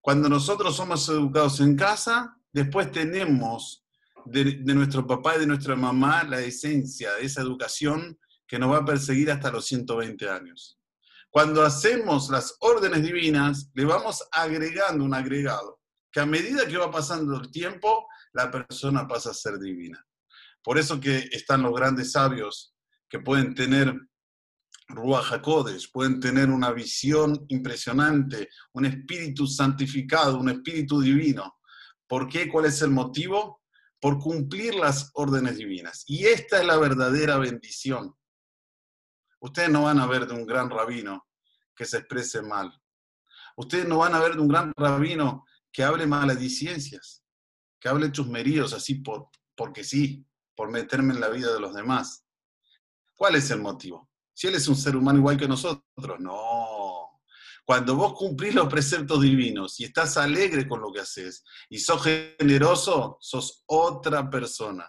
Cuando 0.00 0.28
nosotros 0.28 0.76
somos 0.76 1.08
educados 1.08 1.58
en 1.60 1.76
casa, 1.76 2.38
después 2.52 2.92
tenemos 2.92 3.85
de, 4.26 4.74
nuestro 4.74 5.06
papá 5.06 5.36
y 5.36 5.40
de 5.40 5.46
nuestra 5.46 5.76
mamá 5.76 6.24
la 6.24 6.40
esencia 6.40 7.14
de 7.14 7.24
esa 7.24 7.42
educación 7.42 8.18
que 8.46 8.58
nos 8.58 8.72
va 8.72 8.78
a 8.78 8.84
perseguir 8.84 9.30
hasta 9.30 9.50
los 9.50 9.66
120 9.66 10.28
años. 10.28 10.78
Cuando 11.30 11.62
hacemos 11.62 12.30
las 12.30 12.56
órdenes 12.60 13.02
divinas, 13.02 13.70
le 13.74 13.84
vamos 13.84 14.26
agregando 14.32 15.04
un 15.04 15.14
agregado, 15.14 15.80
que 16.10 16.20
a 16.20 16.26
medida 16.26 16.66
que 16.66 16.78
va 16.78 16.90
pasando 16.90 17.36
el 17.36 17.50
tiempo, 17.50 18.06
la 18.32 18.50
persona 18.50 19.06
pasa 19.06 19.30
a 19.30 19.34
ser 19.34 19.58
divina. 19.58 20.04
Por 20.62 20.78
eso 20.78 20.98
que 21.00 21.28
están 21.30 21.62
los 21.62 21.74
grandes 21.74 22.12
sabios 22.12 22.74
que 23.08 23.20
pueden 23.20 23.54
tener 23.54 23.94
Ruach 24.88 25.32
HaKodesh, 25.32 25.90
pueden 25.92 26.20
tener 26.20 26.48
una 26.50 26.72
visión 26.72 27.44
impresionante, 27.48 28.48
un 28.72 28.86
espíritu 28.86 29.46
santificado, 29.46 30.38
un 30.38 30.48
espíritu 30.48 31.00
divino. 31.00 31.56
¿Por 32.06 32.28
qué? 32.28 32.48
¿Cuál 32.48 32.66
es 32.66 32.80
el 32.82 32.90
motivo? 32.90 33.60
Por 34.06 34.20
cumplir 34.20 34.76
las 34.76 35.10
órdenes 35.14 35.56
divinas. 35.56 36.04
Y 36.06 36.26
esta 36.26 36.60
es 36.60 36.64
la 36.64 36.76
verdadera 36.76 37.38
bendición. 37.38 38.14
Ustedes 39.40 39.68
no 39.68 39.82
van 39.82 39.98
a 39.98 40.06
ver 40.06 40.28
de 40.28 40.34
un 40.34 40.46
gran 40.46 40.70
rabino 40.70 41.26
que 41.74 41.84
se 41.84 41.96
exprese 41.96 42.40
mal. 42.40 42.72
Ustedes 43.56 43.88
no 43.88 43.98
van 43.98 44.14
a 44.14 44.20
ver 44.20 44.36
de 44.36 44.42
un 44.42 44.46
gran 44.46 44.72
rabino 44.76 45.44
que 45.72 45.82
hable 45.82 46.06
malediciencias, 46.06 47.24
que 47.80 47.88
hable 47.88 48.12
chusmeríos 48.12 48.72
así 48.74 48.94
por, 48.94 49.28
porque 49.56 49.82
sí, 49.82 50.24
por 50.54 50.70
meterme 50.70 51.12
en 51.12 51.20
la 51.20 51.28
vida 51.28 51.52
de 51.52 51.58
los 51.58 51.74
demás. 51.74 52.24
¿Cuál 53.16 53.34
es 53.34 53.50
el 53.50 53.60
motivo? 53.60 54.08
Si 54.32 54.46
él 54.46 54.54
es 54.54 54.68
un 54.68 54.76
ser 54.76 54.94
humano 54.94 55.18
igual 55.18 55.36
que 55.36 55.48
nosotros, 55.48 56.20
no. 56.20 56.85
Cuando 57.66 57.96
vos 57.96 58.14
cumplís 58.14 58.54
los 58.54 58.68
preceptos 58.68 59.20
divinos 59.20 59.80
y 59.80 59.84
estás 59.84 60.16
alegre 60.16 60.68
con 60.68 60.80
lo 60.80 60.92
que 60.92 61.00
haces 61.00 61.42
y 61.68 61.80
sos 61.80 62.00
generoso, 62.00 63.18
sos 63.20 63.64
otra 63.66 64.30
persona. 64.30 64.88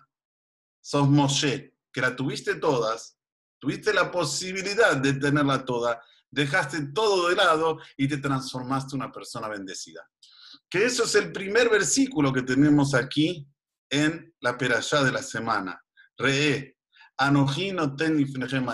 Sos 0.80 1.10
Moshe, 1.10 1.74
que 1.92 2.02
la 2.02 2.16
tuviste 2.16 2.56
todas, 2.56 3.18
tuviste 3.60 3.92
la 3.96 4.12
posibilidad 4.12 4.96
de 4.96 5.14
tenerla 5.14 5.66
toda, 5.66 6.00
dejaste 6.30 6.92
todo 6.94 7.30
de 7.30 7.36
lado 7.36 7.80
y 7.98 8.08
te 8.08 8.18
transformaste 8.18 8.96
en 8.96 9.02
una 9.02 9.12
persona 9.12 9.48
bendecida. 9.48 10.08
Que 10.70 10.86
eso 10.86 11.06
es 11.06 11.16
el 11.16 11.32
primer 11.32 11.70
versículo 11.70 12.32
que 12.32 12.44
tenemos 12.44 12.94
aquí 12.94 13.48
en 13.90 14.36
la 14.40 14.56
perashá 14.56 15.04
de 15.04 15.14
la 15.14 15.24
semana. 15.24 15.84
Re, 16.16 16.78
Anojino 17.18 17.96
ten 17.96 18.24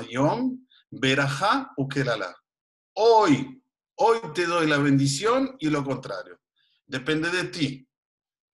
yom, 0.10 0.68
verajá 0.92 1.72
ukelala. 1.78 2.36
Hoy, 2.96 3.63
hoy 3.96 4.20
te 4.34 4.46
doy 4.46 4.68
la 4.68 4.78
bendición 4.78 5.56
y 5.60 5.70
lo 5.70 5.84
contrario. 5.84 6.40
Depende 6.86 7.30
de 7.30 7.46
ti. 7.46 7.88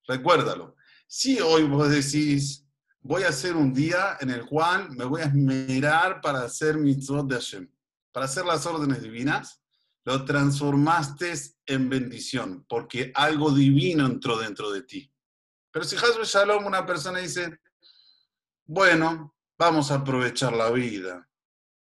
Recuérdalo. 0.08 0.76
Si 1.08 1.40
hoy 1.40 1.64
vos 1.64 1.90
decís, 1.90 2.66
voy 3.02 3.24
a 3.24 3.30
hacer 3.30 3.56
un 3.56 3.74
día 3.74 4.18
en 4.20 4.30
el 4.30 4.46
cual 4.46 4.90
me 4.92 5.06
voy 5.06 5.22
a 5.22 5.26
esmerar 5.26 6.22
para 6.22 6.44
hacer 6.44 6.78
mitzvot 6.78 7.28
de 7.28 7.36
Hashem, 7.36 7.72
para 8.12 8.26
hacer 8.26 8.46
las 8.46 8.66
órdenes 8.66 9.02
divinas, 9.02 9.62
lo 10.06 10.26
transformaste 10.26 11.34
en 11.66 11.90
bendición, 11.90 12.66
porque 12.68 13.12
algo 13.14 13.52
divino 13.52 14.06
entró 14.06 14.38
dentro 14.38 14.72
de 14.72 14.84
ti. 14.84 15.12
Pero 15.72 15.86
si 15.86 15.96
Hasbe 15.96 16.24
Shalom, 16.24 16.66
una 16.66 16.86
persona 16.86 17.20
dice, 17.20 17.60
bueno, 18.66 19.36
vamos 19.58 19.92
a 19.92 19.96
aprovechar 19.96 20.54
la 20.54 20.72
vida. 20.72 21.28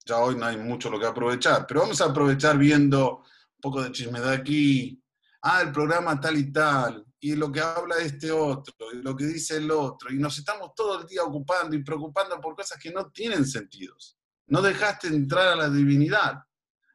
Ya 0.04 0.18
hoy 0.18 0.34
no 0.34 0.46
hay 0.46 0.56
mucho 0.56 0.90
lo 0.90 0.98
que 0.98 1.06
aprovechar, 1.06 1.66
pero 1.66 1.80
vamos 1.80 2.00
a 2.00 2.06
aprovechar 2.06 2.58
viendo 2.58 3.22
poco 3.60 3.82
de 3.82 3.92
chisme 3.92 4.20
de 4.20 4.32
aquí. 4.32 5.02
Ah, 5.42 5.62
el 5.62 5.72
programa 5.72 6.20
tal 6.20 6.36
y 6.36 6.52
tal, 6.52 7.04
y 7.18 7.34
lo 7.34 7.50
que 7.50 7.60
habla 7.60 7.96
este 7.98 8.30
otro, 8.30 8.74
y 8.92 8.96
lo 9.02 9.16
que 9.16 9.24
dice 9.24 9.56
el 9.56 9.70
otro, 9.70 10.12
y 10.12 10.18
nos 10.18 10.36
estamos 10.38 10.74
todo 10.74 11.00
el 11.00 11.06
día 11.06 11.22
ocupando 11.22 11.74
y 11.74 11.82
preocupando 11.82 12.38
por 12.40 12.54
cosas 12.54 12.78
que 12.78 12.90
no 12.90 13.10
tienen 13.10 13.46
sentidos. 13.46 14.18
No 14.48 14.60
dejaste 14.60 15.08
entrar 15.08 15.48
a 15.48 15.56
la 15.56 15.70
divinidad. 15.70 16.42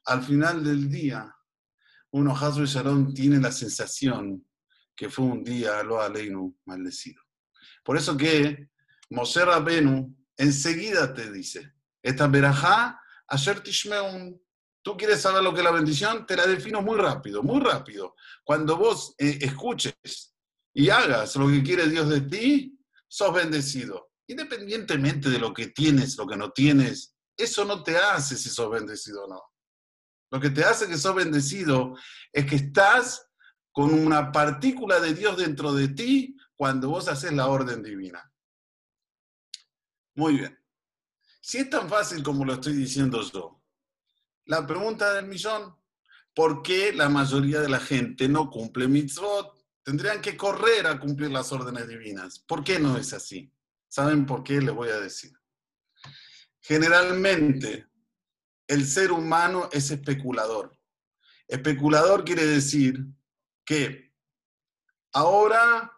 Al 0.05 0.21
final 0.23 0.63
del 0.63 0.89
día, 0.89 1.33
uno, 2.11 2.35
Hasbe 2.35 2.65
Sharon, 2.65 3.13
tiene 3.13 3.39
la 3.39 3.51
sensación 3.51 4.45
que 4.95 5.09
fue 5.09 5.25
un 5.25 5.43
día 5.43 5.83
lo 5.83 6.01
aleinu 6.01 6.57
maldecido. 6.65 7.21
Por 7.83 7.97
eso 7.97 8.15
que 8.15 8.69
Moshe 9.09 9.43
Rabenu 9.43 10.15
enseguida 10.37 11.13
te 11.13 11.31
dice, 11.31 11.73
esta 12.01 12.27
verajá, 12.27 12.99
ayer 13.27 13.61
tishmeun, 13.61 14.39
tú 14.85 14.95
quieres 14.95 15.19
saber 15.19 15.41
lo 15.41 15.51
que 15.51 15.61
es 15.61 15.63
la 15.63 15.71
bendición, 15.71 16.27
te 16.27 16.37
la 16.37 16.45
defino 16.45 16.79
muy 16.79 16.95
rápido, 16.95 17.41
muy 17.41 17.59
rápido. 17.59 18.15
Cuando 18.43 18.77
vos 18.77 19.15
eh, 19.17 19.39
escuches 19.41 20.35
y 20.75 20.89
hagas 20.89 21.35
lo 21.37 21.47
que 21.47 21.63
quiere 21.63 21.89
Dios 21.89 22.07
de 22.07 22.21
ti, 22.21 22.79
sos 23.07 23.33
bendecido. 23.33 24.11
Independientemente 24.27 25.31
de 25.31 25.39
lo 25.39 25.55
que 25.55 25.69
tienes, 25.69 26.15
lo 26.17 26.27
que 26.27 26.37
no 26.37 26.51
tienes, 26.51 27.15
eso 27.35 27.65
no 27.65 27.81
te 27.81 27.97
hace 27.97 28.37
si 28.37 28.47
sos 28.47 28.69
bendecido 28.69 29.25
o 29.25 29.27
no. 29.27 29.41
Lo 30.29 30.39
que 30.39 30.51
te 30.51 30.63
hace 30.63 30.87
que 30.87 30.99
sos 30.99 31.15
bendecido 31.15 31.97
es 32.31 32.45
que 32.45 32.57
estás 32.57 33.27
con 33.71 33.91
una 33.91 34.31
partícula 34.31 34.99
de 34.99 35.15
Dios 35.15 35.35
dentro 35.35 35.73
de 35.73 35.87
ti 35.87 36.37
cuando 36.55 36.89
vos 36.89 37.07
haces 37.07 37.33
la 37.33 37.47
orden 37.47 37.81
divina. 37.81 38.31
Muy 40.13 40.37
bien. 40.37 40.59
Si 41.41 41.57
es 41.57 41.71
tan 41.71 41.89
fácil 41.89 42.21
como 42.21 42.45
lo 42.45 42.53
estoy 42.53 42.73
diciendo 42.73 43.19
yo, 43.23 43.64
la 44.45 44.65
pregunta 44.65 45.13
del 45.13 45.27
millón, 45.27 45.75
¿por 46.33 46.61
qué 46.61 46.93
la 46.93 47.09
mayoría 47.09 47.61
de 47.61 47.69
la 47.69 47.79
gente 47.79 48.27
no 48.27 48.49
cumple 48.49 48.87
mitzvot? 48.87 49.53
Tendrían 49.83 50.21
que 50.21 50.35
correr 50.35 50.87
a 50.87 50.99
cumplir 50.99 51.31
las 51.31 51.51
órdenes 51.51 51.87
divinas. 51.87 52.39
¿Por 52.39 52.63
qué 52.63 52.79
no 52.79 52.97
es 52.97 53.13
así? 53.13 53.51
¿Saben 53.87 54.25
por 54.25 54.43
qué? 54.43 54.61
Les 54.61 54.73
voy 54.73 54.89
a 54.89 54.99
decir. 54.99 55.31
Generalmente, 56.59 57.87
el 58.67 58.87
ser 58.87 59.11
humano 59.11 59.69
es 59.71 59.91
especulador. 59.91 60.75
Especulador 61.47 62.25
quiere 62.25 62.45
decir 62.45 63.05
que 63.63 64.11
ahora, 65.11 65.91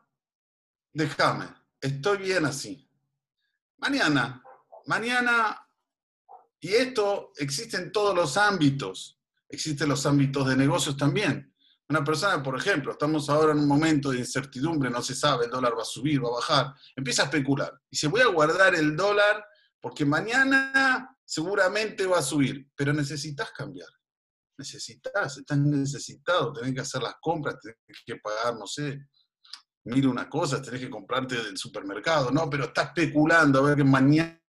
déjame, 0.92 1.48
estoy 1.80 2.18
bien 2.18 2.46
así 2.46 2.88
Mañana, 3.80 4.44
mañana, 4.88 5.67
y 6.68 6.76
esto 6.76 7.32
existe 7.38 7.78
en 7.78 7.94
todos 7.94 8.14
los 8.14 8.36
ámbitos, 8.36 9.18
existen 9.48 9.88
los 9.88 10.06
ámbitos 10.06 10.46
de 10.50 10.58
negocios 10.58 10.98
también. 10.98 11.56
Una 11.88 12.04
persona, 12.04 12.44
por 12.44 12.58
ejemplo, 12.60 12.92
estamos 12.92 13.30
ahora 13.30 13.54
en 13.54 13.60
un 13.60 13.68
momento 13.70 14.12
de 14.12 14.20
incertidumbre, 14.20 14.90
no 14.90 15.02
se 15.02 15.16
sabe, 15.16 15.46
el 15.46 15.52
dólar 15.52 15.78
va 15.78 15.84
a 15.84 15.86
subir, 15.86 16.22
va 16.22 16.28
a 16.28 16.34
bajar, 16.34 16.74
empieza 16.94 17.22
a 17.22 17.26
especular. 17.28 17.72
Y 17.90 17.96
se 17.96 18.10
voy 18.10 18.20
a 18.20 18.28
guardar 18.28 18.76
el 18.76 18.98
dólar 18.98 19.46
porque 19.80 20.04
mañana 20.04 21.18
seguramente 21.24 22.06
va 22.06 22.20
a 22.20 22.22
subir, 22.22 22.70
pero 22.76 22.92
necesitas 22.92 23.50
cambiar. 23.52 23.88
necesitas, 24.58 25.38
estás 25.38 25.58
necesitado, 25.58 26.52
tenés 26.52 26.74
que 26.74 26.82
hacer 26.82 27.02
las 27.02 27.16
compras, 27.22 27.60
tenés 27.62 28.04
que 28.06 28.18
pagar, 28.18 28.58
no 28.58 28.68
sé, 28.68 29.08
mil 29.86 30.08
una 30.08 30.30
cosa, 30.30 30.62
tenés 30.62 30.82
que 30.82 30.90
comprarte 30.90 31.42
del 31.42 31.58
supermercado, 31.58 32.30
no, 32.30 32.50
pero 32.50 32.66
está 32.66 32.82
especulando 32.82 33.60
a 33.60 33.70
ver 33.70 33.78
que 33.78 33.84
mañana 33.86 34.42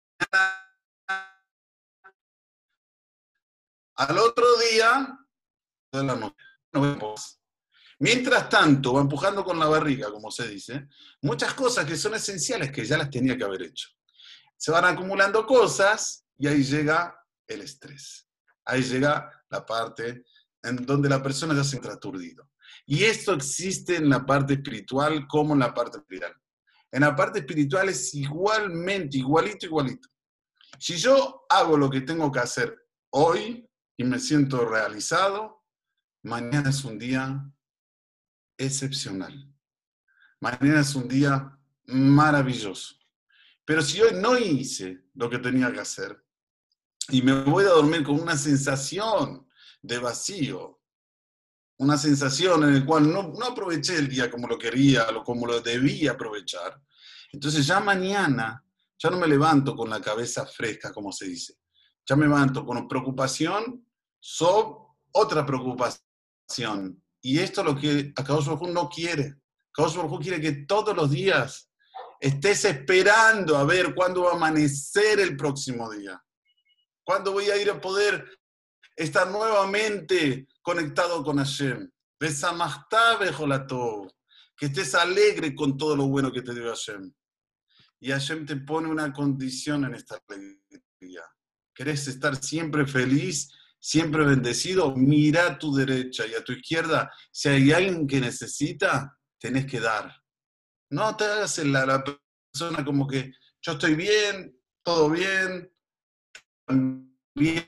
al 3.97 4.17
otro 4.17 4.45
día 4.71 5.19
Mientras 7.99 8.49
tanto, 8.49 8.93
va 8.93 9.01
empujando 9.01 9.43
con 9.43 9.57
la 9.57 9.67
barriga, 9.67 10.11
como 10.11 10.29
se 10.29 10.47
dice, 10.47 10.87
muchas 11.21 11.53
cosas 11.53 11.85
que 11.85 11.97
son 11.97 12.13
esenciales 12.13 12.71
que 12.71 12.85
ya 12.85 12.97
las 12.97 13.09
tenía 13.09 13.35
que 13.35 13.43
haber 13.43 13.63
hecho. 13.63 13.89
Se 14.55 14.71
van 14.71 14.85
acumulando 14.85 15.45
cosas 15.45 16.25
y 16.37 16.47
ahí 16.47 16.63
llega 16.63 17.19
el 17.47 17.61
estrés. 17.61 18.27
Ahí 18.65 18.83
llega 18.83 19.31
la 19.49 19.65
parte 19.65 20.25
en 20.61 20.85
donde 20.85 21.09
la 21.09 21.23
persona 21.23 21.55
ya 21.55 21.63
se 21.63 21.77
entra 21.77 21.93
aturdido. 21.93 22.51
Y 22.85 23.03
esto 23.03 23.33
existe 23.33 23.95
en 23.95 24.09
la 24.09 24.25
parte 24.25 24.53
espiritual 24.53 25.25
como 25.27 25.53
en 25.53 25.59
la 25.59 25.73
parte 25.73 25.97
espiritual. 25.97 26.35
En 26.91 27.01
la 27.01 27.15
parte 27.15 27.39
espiritual 27.39 27.89
es 27.89 28.13
igualmente, 28.13 29.17
igualito, 29.17 29.65
igualito. 29.65 30.07
Si 30.77 30.97
yo 30.97 31.45
hago 31.49 31.77
lo 31.77 31.89
que 31.89 32.01
tengo 32.01 32.31
que 32.31 32.39
hacer 32.39 32.77
hoy 33.09 33.66
y 33.97 34.03
me 34.03 34.19
siento 34.19 34.63
realizado, 34.63 35.65
mañana 36.23 36.69
es 36.69 36.85
un 36.85 36.99
día 36.99 37.51
excepcional. 38.57 39.51
Mañana 40.39 40.81
es 40.81 40.93
un 40.93 41.07
día 41.07 41.59
maravilloso. 41.85 42.95
Pero 43.65 43.81
si 43.81 43.99
hoy 44.01 44.11
no 44.15 44.37
hice 44.37 45.05
lo 45.15 45.29
que 45.29 45.39
tenía 45.39 45.73
que 45.73 45.79
hacer 45.79 46.23
y 47.09 47.21
me 47.23 47.43
voy 47.43 47.65
a 47.65 47.69
dormir 47.69 48.03
con 48.03 48.19
una 48.19 48.37
sensación 48.37 49.47
de 49.81 49.97
vacío, 49.97 50.79
una 51.79 51.97
sensación 51.97 52.63
en 52.63 52.79
la 52.79 52.85
cual 52.85 53.11
no, 53.11 53.33
no 53.33 53.45
aproveché 53.45 53.97
el 53.97 54.07
día 54.07 54.29
como 54.29 54.47
lo 54.47 54.57
quería, 54.57 55.07
o 55.09 55.23
como 55.23 55.47
lo 55.47 55.59
debía 55.59 56.11
aprovechar, 56.11 56.81
entonces 57.31 57.65
ya 57.65 57.79
mañana 57.79 58.63
ya 58.99 59.09
no 59.09 59.17
me 59.17 59.27
levanto 59.27 59.75
con 59.75 59.89
la 59.89 60.01
cabeza 60.01 60.45
fresca, 60.45 60.93
como 60.93 61.11
se 61.11 61.25
dice. 61.25 61.55
Ya 62.05 62.15
me 62.15 62.25
levanto 62.25 62.65
con 62.65 62.87
preocupación 62.87 63.86
sobre 64.19 64.79
otra 65.11 65.45
preocupación. 65.45 67.03
Y 67.21 67.39
esto 67.39 67.61
es 67.61 67.67
lo 67.67 67.75
que 67.75 68.13
Akadosh 68.15 68.47
no 68.69 68.89
quiere. 68.89 69.35
Akadosh 69.73 70.21
quiere 70.21 70.41
que 70.41 70.51
todos 70.65 70.95
los 70.95 71.11
días 71.11 71.69
estés 72.19 72.65
esperando 72.65 73.57
a 73.57 73.63
ver 73.63 73.93
cuándo 73.93 74.23
va 74.23 74.31
a 74.31 74.35
amanecer 74.35 75.19
el 75.19 75.35
próximo 75.35 75.91
día. 75.91 76.21
¿Cuándo 77.03 77.31
voy 77.31 77.49
a 77.49 77.57
ir 77.57 77.69
a 77.69 77.79
poder 77.79 78.25
estar 78.95 79.29
nuevamente 79.29 80.47
conectado 80.61 81.23
con 81.23 81.37
Hashem? 81.37 81.89
Que 82.19 82.27
estés 84.65 84.95
alegre 84.95 85.55
con 85.55 85.77
todo 85.77 85.95
lo 85.95 86.07
bueno 86.07 86.31
que 86.31 86.41
te 86.41 86.53
dio 86.53 86.67
Hashem. 86.67 87.13
Y 87.99 88.11
Hashem 88.11 88.45
te 88.45 88.57
pone 88.57 88.89
una 88.89 89.13
condición 89.13 89.85
en 89.85 89.95
esta 89.95 90.21
alegría. 90.27 91.23
¿Querés 91.73 92.07
estar 92.07 92.35
siempre 92.35 92.85
feliz, 92.85 93.49
siempre 93.79 94.25
bendecido? 94.25 94.95
Mira 94.95 95.47
a 95.47 95.57
tu 95.57 95.73
derecha 95.75 96.25
y 96.25 96.33
a 96.33 96.43
tu 96.43 96.53
izquierda. 96.53 97.11
Si 97.31 97.49
hay 97.49 97.71
alguien 97.71 98.07
que 98.07 98.21
necesita, 98.21 99.17
tenés 99.39 99.65
que 99.65 99.79
dar. 99.79 100.13
No 100.89 101.15
te 101.15 101.25
hagas 101.25 101.57
la, 101.59 101.85
la 101.85 102.03
persona 102.03 102.83
como 102.83 103.07
que 103.07 103.31
yo 103.61 103.73
estoy 103.73 103.95
bien, 103.95 104.57
todo 104.83 105.09
bien. 105.09 105.71
Bien, 107.35 107.65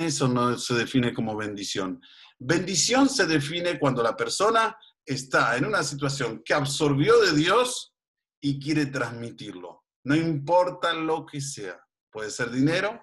eso 0.00 0.28
no 0.28 0.58
se 0.58 0.74
define 0.74 1.14
como 1.14 1.36
bendición. 1.36 2.00
Bendición 2.38 3.08
se 3.08 3.26
define 3.26 3.78
cuando 3.78 4.02
la 4.02 4.16
persona 4.16 4.76
está 5.04 5.56
en 5.56 5.66
una 5.66 5.82
situación 5.82 6.42
que 6.44 6.54
absorbió 6.54 7.20
de 7.20 7.32
Dios 7.32 7.94
y 8.40 8.58
quiere 8.58 8.86
transmitirlo. 8.86 9.84
No 10.04 10.16
importa 10.16 10.92
lo 10.92 11.24
que 11.24 11.40
sea. 11.40 11.80
Puede 12.10 12.30
ser 12.30 12.50
dinero, 12.50 13.00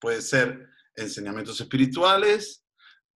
puede 0.00 0.22
ser 0.22 0.70
enseñamientos 0.94 1.60
espirituales, 1.60 2.64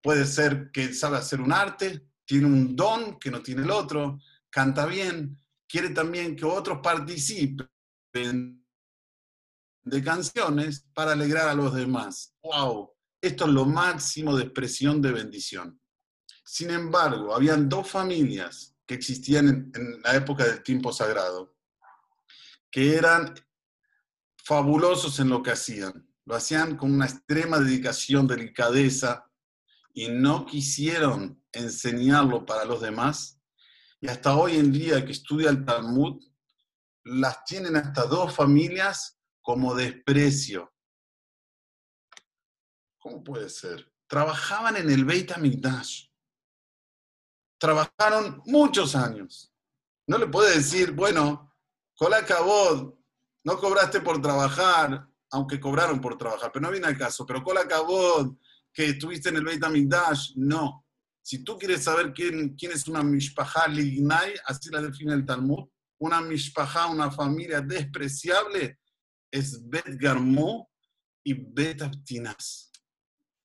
puede 0.02 0.24
ser 0.24 0.70
que 0.72 0.92
sabe 0.94 1.18
hacer 1.18 1.40
un 1.40 1.52
arte, 1.52 2.06
tiene 2.24 2.46
un 2.46 2.76
don 2.76 3.18
que 3.18 3.30
no 3.30 3.42
tiene 3.42 3.62
el 3.62 3.70
otro, 3.70 4.18
canta 4.50 4.86
bien, 4.86 5.36
quiere 5.68 5.90
también 5.90 6.36
que 6.36 6.44
otros 6.44 6.80
participen 6.82 7.68
de 9.84 10.02
canciones 10.02 10.86
para 10.92 11.12
alegrar 11.12 11.48
a 11.48 11.54
los 11.54 11.74
demás. 11.74 12.34
¡Wow! 12.42 12.92
Esto 13.20 13.44
es 13.44 13.50
lo 13.50 13.64
máximo 13.64 14.36
de 14.36 14.44
expresión 14.44 15.00
de 15.00 15.12
bendición. 15.12 15.80
Sin 16.44 16.70
embargo, 16.70 17.34
habían 17.34 17.68
dos 17.68 17.90
familias 17.90 18.76
que 18.86 18.94
existían 18.94 19.72
en, 19.74 20.02
la 20.02 20.14
época 20.14 20.44
del 20.44 20.62
tiempo 20.62 20.92
sagrado, 20.92 21.56
que 22.70 22.94
eran 22.94 23.34
fabulosos 24.44 25.18
en 25.18 25.28
lo 25.28 25.42
que 25.42 25.50
hacían. 25.50 26.05
Lo 26.26 26.34
hacían 26.36 26.76
con 26.76 26.92
una 26.92 27.06
extrema 27.06 27.58
dedicación, 27.58 28.26
delicadeza, 28.26 29.30
y 29.94 30.08
no 30.08 30.44
quisieron 30.44 31.42
enseñarlo 31.52 32.44
para 32.44 32.66
los 32.66 32.82
demás. 32.82 33.40
Y 34.00 34.08
hasta 34.08 34.36
hoy 34.36 34.56
en 34.56 34.70
día 34.70 35.04
que 35.04 35.12
estudia 35.12 35.48
el 35.48 35.64
Talmud, 35.64 36.22
las 37.04 37.44
tienen 37.44 37.76
hasta 37.76 38.04
dos 38.04 38.34
familias 38.34 39.18
como 39.40 39.74
desprecio. 39.74 40.74
¿Cómo 42.98 43.24
puede 43.24 43.48
ser? 43.48 43.90
Trabajaban 44.06 44.76
en 44.76 44.90
el 44.90 45.04
Beit 45.04 45.32
HaMikdash 45.32 46.06
trabajaron 47.58 48.42
muchos 48.46 48.94
años. 48.94 49.52
No 50.06 50.18
le 50.18 50.26
puede 50.26 50.56
decir, 50.56 50.92
bueno, 50.92 51.54
Colá 51.96 52.18
acabó, 52.18 52.98
no 53.44 53.58
cobraste 53.58 54.00
por 54.00 54.20
trabajar, 54.20 55.08
aunque 55.30 55.60
cobraron 55.60 56.00
por 56.00 56.16
trabajar, 56.16 56.50
pero 56.52 56.64
no 56.64 56.70
viene 56.70 56.86
al 56.86 56.98
caso. 56.98 57.26
Pero 57.26 57.42
Colá 57.42 57.62
acabó, 57.62 58.38
que 58.72 58.86
estuviste 58.86 59.30
en 59.30 59.36
el 59.36 59.44
Beit 59.44 59.64
HaMikdash, 59.64 60.32
no. 60.36 60.84
Si 61.22 61.42
tú 61.42 61.58
quieres 61.58 61.84
saber 61.84 62.12
quién, 62.12 62.54
quién 62.54 62.72
es 62.72 62.86
una 62.86 63.02
Mishpaha 63.02 63.68
Lignai, 63.68 64.34
así 64.46 64.70
la 64.70 64.80
define 64.80 65.14
el 65.14 65.26
Talmud, 65.26 65.68
una 65.98 66.20
Mishpaha, 66.20 66.88
una 66.88 67.10
familia 67.10 67.60
despreciable, 67.60 68.78
es 69.30 69.68
Bet 69.68 69.96
Garmu 69.98 70.64
y 71.24 71.34
Bet 71.34 71.82
Abtinas. 71.82 72.70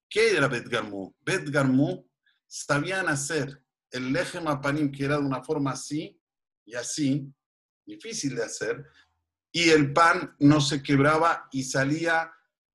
¿Qué 0.09 0.35
era 0.35 0.47
Bet 0.47 0.67
Garmu? 0.67 1.15
Bet 1.21 1.49
Garmu 1.49 2.07
sabían 2.45 3.07
hacer 3.07 3.63
el 3.89 4.15
eje 4.15 4.39
mapanim, 4.39 4.91
que 4.91 5.05
era 5.05 5.17
de 5.17 5.25
una 5.25 5.43
forma 5.43 5.71
así 5.71 6.19
y 6.65 6.75
así, 6.75 7.33
difícil 7.85 8.35
de 8.35 8.43
hacer, 8.43 8.85
y 9.51 9.69
el 9.69 9.93
pan 9.93 10.35
no 10.39 10.61
se 10.61 10.81
quebraba 10.81 11.47
y 11.51 11.63
salía, 11.63 12.31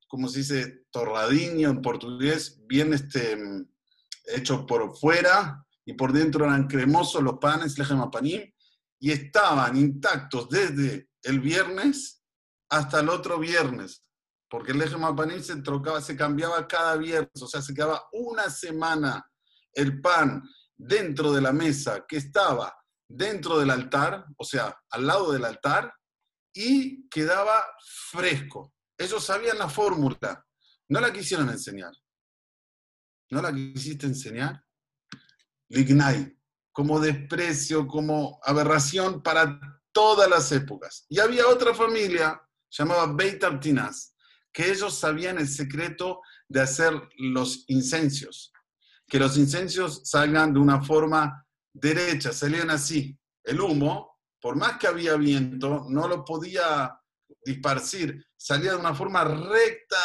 como 0.09 0.29
se 0.29 0.41
dice, 0.41 0.87
torradiño 0.91 1.71
en 1.71 1.83
portugués, 1.83 2.61
bien 2.67 2.93
este, 2.93 3.39
hecho 4.27 4.67
por 4.67 4.97
fuera 4.97 5.65
y 5.85 5.95
por 5.95 6.13
dentro 6.13 6.45
eran 6.45 6.67
cremosos 6.67 7.23
los 7.23 7.39
panes, 7.39 7.79
el 7.79 7.97
mapanim, 7.97 8.43
y 8.99 9.13
estaban 9.13 9.77
intactos 9.77 10.49
desde 10.49 11.09
el 11.23 11.41
viernes 11.41 12.23
hasta 12.69 13.01
el 13.01 13.09
otro 13.09 13.39
viernes, 13.39 14.05
porque 14.51 14.73
el 14.73 14.83
eje 14.83 14.97
mapanim 14.97 15.41
se 15.41 15.57
trocaba, 15.63 16.01
se 16.01 16.17
cambiaba 16.17 16.67
cada 16.67 16.97
viernes, 16.97 17.41
o 17.41 17.47
sea, 17.47 17.63
se 17.63 17.73
quedaba 17.73 18.03
una 18.13 18.51
semana 18.51 19.25
el 19.73 20.01
pan 20.01 20.43
dentro 20.77 21.33
de 21.33 21.41
la 21.41 21.53
mesa 21.53 22.05
que 22.07 22.17
estaba 22.17 22.75
dentro 23.09 23.59
del 23.59 23.71
altar, 23.71 24.27
o 24.37 24.45
sea, 24.45 24.77
al 24.91 25.07
lado 25.07 25.33
del 25.33 25.45
altar, 25.45 25.93
y 26.57 27.09
quedaba 27.09 27.65
fresco. 28.11 28.75
Ellos 28.99 29.25
sabían 29.25 29.59
la 29.59 29.69
fórmula, 29.69 30.45
no 30.89 31.01
la 31.01 31.13
quisieron 31.13 31.49
enseñar. 31.51 31.93
¿No 33.31 33.43
la 33.43 33.53
quisiste 33.53 34.07
enseñar? 34.07 34.65
Lignai, 35.69 36.37
como 36.73 36.99
desprecio, 36.99 37.87
como 37.87 38.41
aberración 38.43 39.23
para 39.23 39.61
todas 39.93 40.29
las 40.29 40.51
épocas. 40.53 41.07
Y 41.09 41.21
había 41.21 41.47
otra 41.47 41.75
familia 41.75 42.41
llamada 42.71 43.13
Beit 43.13 43.45
que 44.53 44.71
ellos 44.71 44.99
sabían 44.99 45.39
el 45.39 45.49
secreto 45.49 46.21
de 46.49 46.63
hacer 46.63 46.93
los 47.19 47.65
incensios 47.69 48.53
que 49.09 49.19
los 49.19 49.37
incensios 49.37 50.03
salgan 50.05 50.53
de 50.53 50.61
una 50.61 50.83
forma 50.83 51.47
derecha, 51.73 52.33
salían 52.33 52.71
así. 52.71 53.19
El 53.45 53.61
humo, 53.61 54.16
por 54.47 54.55
más 54.55 54.79
que 54.79 54.87
había 54.87 55.17
viento, 55.17 55.87
no 55.89 56.07
lo 56.07 56.25
podía 56.25 56.97
disparcir, 57.45 58.25
salía 58.37 58.71
de 58.71 58.77
una 58.77 58.95
forma 58.95 59.25
recta 59.25 59.97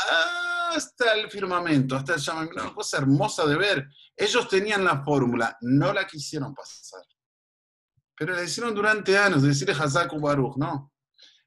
hasta 0.71 1.13
el 1.13 1.29
firmamento, 1.29 1.95
hasta 1.95 2.15
el 2.15 2.19
llamamiento, 2.19 2.63
una 2.63 2.73
cosa 2.73 2.97
hermosa 2.97 3.45
de 3.45 3.55
ver. 3.55 3.87
Ellos 4.17 4.49
tenían 4.49 4.83
la 4.83 5.03
fórmula, 5.03 5.55
no 5.61 5.93
la 5.93 6.07
quisieron 6.07 6.55
pasar. 6.55 7.03
Pero 8.15 8.33
la 8.33 8.41
hicieron 8.41 8.73
durante 8.73 9.15
años, 9.15 9.43
decirle 9.43 9.75
Hazaku 9.75 10.19
Baruch, 10.19 10.57
¿no? 10.57 10.91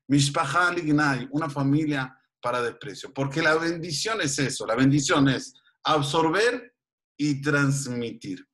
Mishpaha 0.06 0.70
Lignai, 0.70 1.26
una 1.32 1.50
familia 1.50 2.16
para 2.40 2.62
desprecio. 2.62 3.12
Porque 3.12 3.42
la 3.42 3.56
bendición 3.56 4.20
es 4.20 4.38
eso, 4.38 4.64
la 4.66 4.76
bendición 4.76 5.28
es 5.28 5.52
absorber 5.82 6.76
y 7.16 7.42
transmitir. 7.42 8.46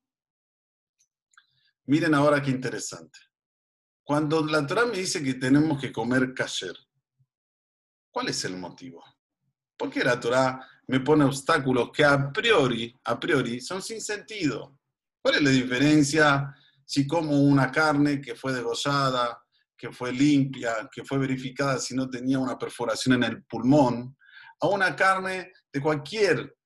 Miren 1.84 2.14
ahora 2.14 2.40
qué 2.40 2.50
interesante. 2.50 3.18
Cuando 4.10 4.44
la 4.44 4.66
Torah 4.66 4.86
me 4.86 4.98
dice 4.98 5.22
que 5.22 5.34
tenemos 5.34 5.80
que 5.80 5.92
comer 5.92 6.34
kasher, 6.34 6.76
¿cuál 8.10 8.28
es 8.28 8.44
el 8.44 8.56
motivo? 8.56 9.04
¿Por 9.76 9.88
qué 9.88 10.02
la 10.02 10.18
Torah 10.18 10.58
me 10.88 10.98
pone 10.98 11.24
obstáculos 11.24 11.92
que 11.92 12.02
a 12.02 12.32
priori, 12.32 12.92
a 13.04 13.20
priori, 13.20 13.60
son 13.60 13.80
sin 13.80 14.00
sentido? 14.00 14.80
¿Cuál 15.22 15.36
es 15.36 15.42
la 15.42 15.50
diferencia 15.50 16.52
si 16.84 17.06
como 17.06 17.38
una 17.40 17.70
carne 17.70 18.20
que 18.20 18.34
fue 18.34 18.52
degollada, 18.52 19.40
que 19.78 19.92
fue 19.92 20.10
limpia, 20.10 20.90
que 20.92 21.04
fue 21.04 21.18
verificada 21.18 21.78
si 21.78 21.94
no 21.94 22.10
tenía 22.10 22.40
una 22.40 22.58
perforación 22.58 23.14
en 23.14 23.22
el 23.22 23.44
pulmón, 23.44 24.16
a 24.60 24.66
una 24.66 24.96
carne 24.96 25.52
de 25.72 25.80
cualquier 25.80 26.56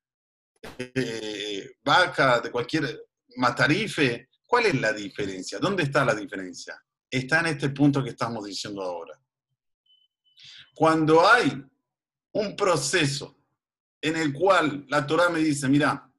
eh, 0.78 1.72
vaca, 1.85 2.40
de 2.40 2.50
cualquier 2.50 3.02
matarife? 3.37 4.30
¿Cuál 4.46 4.64
es 4.64 4.80
la 4.80 4.94
diferencia? 4.94 5.59
¿Dónde 5.59 5.83
está 5.83 6.07
la 6.07 6.14
diferencia? 6.14 6.83
Está 7.14 7.38
en 7.38 7.46
este 7.46 7.68
punto 7.68 8.03
que 8.03 8.11
estamos 8.11 8.44
diciendo 8.44 8.83
ahora. 8.83 9.16
Cuando 10.74 11.24
hay 11.24 11.64
un 12.33 12.57
proceso 12.57 13.38
en 14.00 14.16
el 14.16 14.33
cual 14.33 14.85
la 14.88 15.07
Torah 15.07 15.29
me 15.29 15.38
dice, 15.38 15.68
mira, 15.68 16.11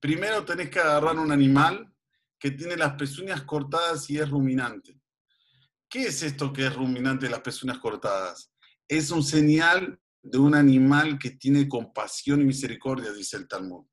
primero 0.00 0.44
tenés 0.44 0.70
que 0.70 0.80
agarrar 0.80 1.16
un 1.20 1.30
animal 1.30 1.88
que 2.36 2.50
tiene 2.50 2.76
las 2.76 2.94
pezuñas 2.94 3.42
cortadas 3.42 4.10
y 4.10 4.18
es 4.18 4.28
ruminante. 4.28 5.00
¿Qué 5.88 6.08
es 6.08 6.20
esto 6.24 6.52
que 6.52 6.66
es 6.66 6.74
ruminante 6.74 7.30
las 7.30 7.38
pezuñas 7.38 7.78
cortadas? 7.78 8.50
Es 8.88 9.12
un 9.12 9.22
señal 9.22 10.00
de 10.20 10.38
un 10.38 10.56
animal 10.56 11.16
que 11.16 11.30
tiene 11.30 11.68
compasión 11.68 12.40
y 12.40 12.44
misericordia, 12.44 13.12
dice 13.12 13.36
el 13.36 13.46
Talmud. 13.46 13.86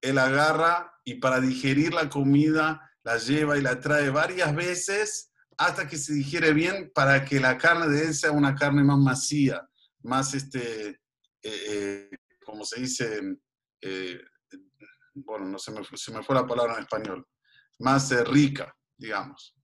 Él 0.00 0.18
agarra 0.18 0.92
y 1.04 1.14
para 1.14 1.40
digerir 1.40 1.94
la 1.94 2.08
comida 2.08 2.89
la 3.02 3.18
lleva 3.18 3.56
y 3.58 3.62
la 3.62 3.80
trae 3.80 4.10
varias 4.10 4.54
veces 4.54 5.32
hasta 5.56 5.86
que 5.86 5.96
se 5.96 6.14
digiere 6.14 6.52
bien 6.52 6.90
para 6.94 7.24
que 7.24 7.38
la 7.38 7.58
carne 7.58 7.88
de 7.88 8.06
él 8.06 8.14
sea 8.14 8.32
una 8.32 8.54
carne 8.54 8.82
más 8.82 8.98
macía, 8.98 9.68
más, 10.02 10.34
este, 10.34 10.88
eh, 10.88 10.98
eh, 11.42 12.10
como 12.44 12.64
se 12.64 12.80
dice, 12.80 13.20
eh, 13.82 14.20
bueno, 15.14 15.46
no 15.46 15.58
se 15.58 15.70
me, 15.70 15.82
se 15.94 16.12
me, 16.12 16.22
fue 16.22 16.34
la 16.34 16.46
palabra 16.46 16.74
en 16.74 16.80
español, 16.80 17.26
más 17.78 18.10
rica, 18.26 18.74
digamos. 18.96 19.54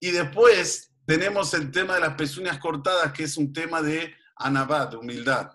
Y 0.00 0.10
después 0.10 0.92
tenemos 1.06 1.52
el 1.54 1.70
tema 1.70 1.94
de 1.94 2.00
las 2.00 2.14
pezuñas 2.14 2.58
cortadas, 2.58 3.12
que 3.12 3.24
es 3.24 3.36
un 3.36 3.52
tema 3.52 3.82
de 3.82 4.14
anabat, 4.36 4.92
de 4.92 4.96
humildad. 4.96 5.50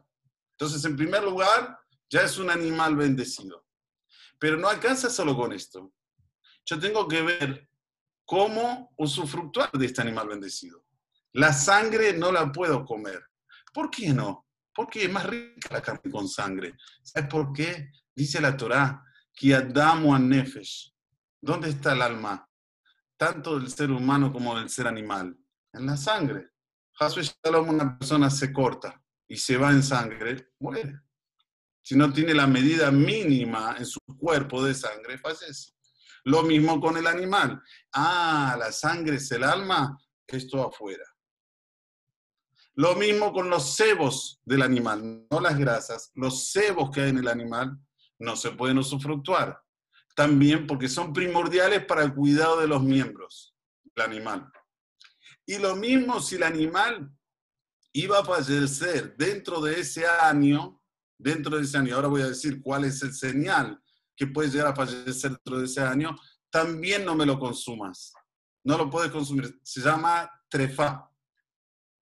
Entonces, 0.51 0.85
en 0.85 0.95
primer 0.95 1.23
lugar, 1.23 1.79
ya 2.09 2.21
es 2.21 2.37
un 2.37 2.49
animal 2.49 2.95
bendecido. 2.95 3.65
Pero 4.39 4.57
no 4.57 4.67
alcanza 4.67 5.09
solo 5.09 5.35
con 5.35 5.51
esto. 5.51 5.91
Yo 6.65 6.79
tengo 6.79 7.07
que 7.07 7.21
ver 7.21 7.69
cómo 8.25 8.93
usufructuar 8.97 9.71
de 9.71 9.85
este 9.85 10.01
animal 10.01 10.27
bendecido. 10.27 10.85
La 11.33 11.53
sangre 11.53 12.13
no 12.13 12.31
la 12.31 12.51
puedo 12.51 12.85
comer. 12.85 13.21
¿Por 13.73 13.89
qué 13.89 14.13
no? 14.13 14.47
Porque 14.73 15.05
es 15.05 15.11
más 15.11 15.25
rica 15.25 15.69
la 15.71 15.81
carne 15.81 16.11
con 16.11 16.27
sangre. 16.27 16.75
¿Sabes 17.03 17.29
por 17.29 17.53
qué? 17.53 17.89
Dice 18.15 18.41
la 18.41 18.55
Torá, 18.55 19.03
que 19.33 19.55
Adamu 19.55 20.17
Nefesh. 20.17 20.93
¿Dónde 21.41 21.69
está 21.69 21.93
el 21.93 22.01
alma? 22.01 22.47
Tanto 23.17 23.59
del 23.59 23.69
ser 23.71 23.91
humano 23.91 24.31
como 24.31 24.57
del 24.57 24.69
ser 24.69 24.87
animal. 24.87 25.37
En 25.73 25.85
la 25.85 25.97
sangre. 25.97 26.51
una 26.99 27.97
persona 27.97 28.29
se 28.29 28.51
corta 28.51 29.01
y 29.27 29.37
se 29.37 29.57
va 29.57 29.71
en 29.71 29.81
sangre, 29.81 30.51
muere. 30.59 31.01
Si 31.81 31.95
no 31.95 32.11
tiene 32.11 32.33
la 32.33 32.45
medida 32.45 32.91
mínima 32.91 33.75
en 33.77 33.85
su 33.85 33.99
cuerpo 34.17 34.63
de 34.63 34.73
sangre, 34.75 35.17
fallece. 35.17 35.71
Lo 36.23 36.43
mismo 36.43 36.79
con 36.79 36.97
el 36.97 37.07
animal. 37.07 37.61
Ah, 37.93 38.55
la 38.59 38.71
sangre 38.71 39.15
es 39.15 39.31
el 39.31 39.43
alma, 39.43 39.97
esto 40.27 40.65
afuera. 40.65 41.05
Lo 42.75 42.95
mismo 42.95 43.33
con 43.33 43.49
los 43.49 43.75
cebos 43.75 44.39
del 44.45 44.61
animal, 44.61 45.27
no 45.29 45.39
las 45.41 45.57
grasas, 45.57 46.11
los 46.15 46.51
cebos 46.51 46.89
que 46.91 47.01
hay 47.01 47.09
en 47.09 47.17
el 47.17 47.27
animal 47.27 47.77
no 48.17 48.35
se 48.35 48.51
pueden 48.51 48.77
usufructuar. 48.77 49.61
También 50.15 50.67
porque 50.67 50.87
son 50.87 51.13
primordiales 51.13 51.85
para 51.85 52.03
el 52.03 52.13
cuidado 52.13 52.61
de 52.61 52.67
los 52.67 52.81
miembros 52.81 53.55
del 53.95 54.05
animal. 54.05 54.51
Y 55.45 55.57
lo 55.57 55.75
mismo 55.75 56.21
si 56.21 56.35
el 56.35 56.43
animal 56.43 57.11
iba 57.93 58.19
a 58.19 58.25
fallecer 58.25 59.15
dentro 59.17 59.59
de 59.59 59.79
ese 59.79 60.05
año, 60.07 60.81
dentro 61.17 61.57
de 61.57 61.63
ese 61.63 61.77
año, 61.77 61.95
ahora 61.95 62.07
voy 62.07 62.21
a 62.21 62.29
decir 62.29 62.61
cuál 62.61 62.85
es 62.85 63.01
el 63.01 63.13
señal 63.13 63.81
que 64.21 64.27
puede 64.27 64.51
llegar 64.51 64.67
a 64.67 64.75
fallecer 64.75 65.31
dentro 65.31 65.57
de 65.57 65.65
ese 65.65 65.81
año, 65.81 66.15
también 66.51 67.03
no 67.03 67.15
me 67.15 67.25
lo 67.25 67.39
consumas. 67.39 68.13
No 68.63 68.77
lo 68.77 68.87
puedes 68.87 69.09
consumir. 69.09 69.59
Se 69.63 69.81
llama 69.81 70.29
trefa. 70.47 71.09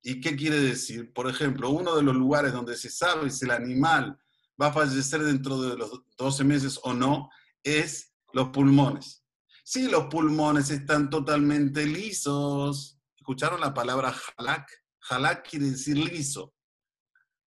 ¿Y 0.03 0.21
qué 0.21 0.35
quiere 0.35 0.59
decir? 0.59 1.13
Por 1.13 1.31
ejemplo, 1.31 1.71
uno 1.71 1.95
de 1.95 2.03
los 2.03 2.17
lugares 2.17 2.53
donde 2.53 2.77
se 2.77 2.91
sabe 2.91 3.31
si 3.31 3.45
el 3.45 3.53
animal 3.53 4.19
va 4.61 4.67
a 4.67 4.73
fallecer 4.73 5.23
dentro 5.23 5.61
de 5.61 5.77
los 5.77 6.03
12 6.17 6.43
meses 6.43 6.81
o 6.83 6.93
no 6.93 7.31
es 7.63 8.13
los 8.33 8.49
pulmones. 8.49 9.25
Si 9.63 9.89
los 9.89 10.07
pulmones 10.07 10.71
están 10.71 11.11
totalmente 11.11 11.87
lisos, 11.87 12.99
¿escucharon 13.17 13.61
la 13.61 13.73
palabra 13.73 14.13
halak? 14.37 14.69
Halak 15.09 15.49
quiere 15.49 15.67
decir 15.67 15.97
liso. 15.97 16.53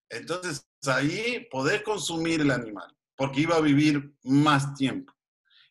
Entonces 0.07 0.65
ahí 0.87 1.45
podés 1.51 1.83
consumir 1.83 2.39
el 2.39 2.51
animal, 2.51 2.95
porque 3.21 3.41
iba 3.41 3.55
a 3.55 3.61
vivir 3.61 4.15
más 4.23 4.73
tiempo. 4.73 5.13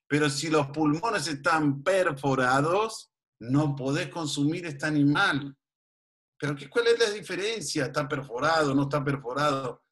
Pero 0.06 0.30
si 0.30 0.48
los 0.48 0.68
pulmones 0.68 1.26
están 1.26 1.82
perforados, 1.82 3.10
no 3.40 3.74
podés 3.74 4.06
consumir 4.06 4.66
este 4.66 4.86
animal. 4.86 5.58
Pero 6.38 6.54
¿qué, 6.54 6.70
¿cuál 6.70 6.86
es 6.86 7.00
la 7.00 7.10
diferencia? 7.10 7.86
¿Está 7.86 8.06
perforado, 8.06 8.72
no 8.72 8.82
está 8.82 9.02
perforado? 9.02 9.82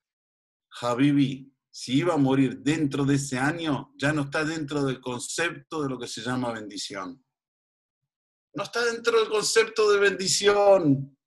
Habibi, 0.80 1.52
si 1.68 1.96
iba 1.96 2.14
a 2.14 2.16
morir 2.16 2.60
dentro 2.60 3.04
de 3.04 3.16
ese 3.16 3.36
año, 3.40 3.92
ya 3.96 4.12
no 4.12 4.22
está 4.22 4.44
dentro 4.44 4.84
del 4.84 5.00
concepto 5.00 5.82
de 5.82 5.88
lo 5.88 5.98
que 5.98 6.06
se 6.06 6.20
llama 6.20 6.52
bendición. 6.52 7.20
No 8.54 8.62
está 8.62 8.84
dentro 8.84 9.18
del 9.18 9.28
concepto 9.28 9.90
de 9.90 9.98
bendición. 9.98 11.18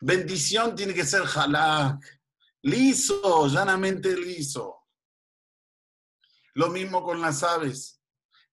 Bendición 0.00 0.74
tiene 0.74 0.94
que 0.94 1.04
ser 1.04 1.24
halak, 1.34 2.02
liso, 2.62 3.46
llanamente 3.48 4.16
liso. 4.16 4.85
Lo 6.56 6.70
mismo 6.70 7.04
con 7.04 7.20
las 7.20 7.42
aves. 7.42 8.00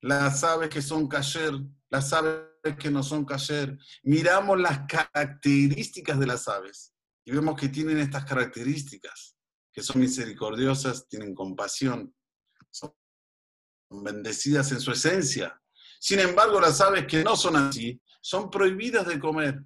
Las 0.02 0.44
aves 0.44 0.68
que 0.68 0.82
son 0.82 1.08
kasher, 1.08 1.54
las 1.90 2.12
aves 2.12 2.44
que 2.78 2.92
no 2.92 3.02
son 3.02 3.24
kasher, 3.24 3.78
miramos 4.04 4.60
las 4.60 4.82
características 4.88 6.20
de 6.20 6.28
las 6.28 6.50
aves 6.50 6.94
y 7.24 7.32
vemos 7.32 7.58
que 7.58 7.70
tienen 7.70 8.00
estas 8.00 8.26
características, 8.26 9.38
que 9.72 9.82
son 9.82 10.02
misericordiosas, 10.02 11.08
tienen 11.08 11.34
compasión, 11.34 12.14
son 12.70 12.94
bendecidas 13.90 14.74
en 14.74 14.82
su 14.82 14.92
esencia. 14.92 15.58
Sin 15.98 16.20
embargo, 16.20 16.60
las 16.60 16.82
aves 16.82 17.08
que 17.08 17.24
no 17.24 17.38
son 17.38 17.56
así, 17.56 18.02
son 18.20 18.50
prohibidas 18.50 19.08
de 19.08 19.18
comer. 19.18 19.64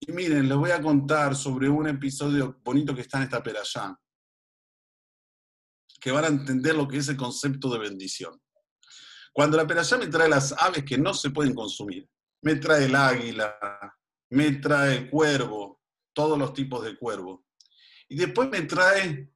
Y 0.00 0.10
miren, 0.12 0.48
les 0.48 0.56
voy 0.56 0.70
a 0.70 0.80
contar 0.80 1.36
sobre 1.36 1.68
un 1.68 1.86
episodio 1.86 2.58
bonito 2.64 2.94
que 2.94 3.02
está 3.02 3.18
en 3.18 3.24
esta 3.24 3.42
peralla, 3.42 3.94
que 6.00 6.10
van 6.10 6.24
a 6.24 6.28
entender 6.28 6.74
lo 6.74 6.88
que 6.88 6.96
es 6.96 7.08
el 7.08 7.16
concepto 7.16 7.70
de 7.70 7.78
bendición. 7.78 8.40
Cuando 9.32 9.56
la 9.56 9.66
perashá 9.66 9.98
me 9.98 10.08
trae 10.08 10.28
las 10.28 10.52
aves 10.52 10.84
que 10.84 10.98
no 10.98 11.14
se 11.14 11.30
pueden 11.30 11.54
consumir, 11.54 12.08
me 12.42 12.56
trae 12.56 12.86
el 12.86 12.94
águila, 12.94 13.54
me 14.30 14.52
trae 14.52 14.96
el 14.96 15.10
cuervo, 15.10 15.80
todos 16.12 16.38
los 16.38 16.54
tipos 16.54 16.84
de 16.84 16.96
cuervo. 16.96 17.44
Y 18.08 18.16
después 18.16 18.48
me 18.48 18.62
trae 18.62 19.30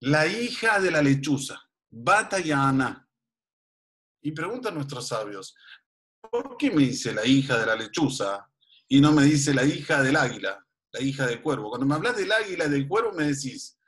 la 0.00 0.26
hija 0.26 0.80
de 0.80 0.90
la 0.90 1.02
lechuza, 1.02 1.60
Bata 1.90 2.40
y 2.40 2.50
Ana. 2.50 3.08
Preguntan 4.34 4.74
nuestros 4.74 5.06
sabios, 5.06 5.54
¿por 6.20 6.56
qué 6.56 6.70
me 6.72 6.82
dice 6.82 7.14
la 7.14 7.24
hija 7.24 7.58
de 7.58 7.66
la 7.66 7.76
lechuza 7.76 8.50
y 8.88 9.00
no 9.00 9.12
me 9.12 9.22
dice 9.22 9.54
la 9.54 9.64
hija 9.64 10.02
del 10.02 10.16
águila, 10.16 10.66
la 10.90 11.00
hija 11.00 11.26
del 11.26 11.40
cuervo? 11.40 11.68
Cuando 11.68 11.86
me 11.86 11.94
hablas 11.94 12.16
del 12.16 12.32
águila 12.32 12.66
y 12.66 12.70
del 12.70 12.88
cuervo 12.88 13.12
me 13.12 13.24
decís, 13.28 13.78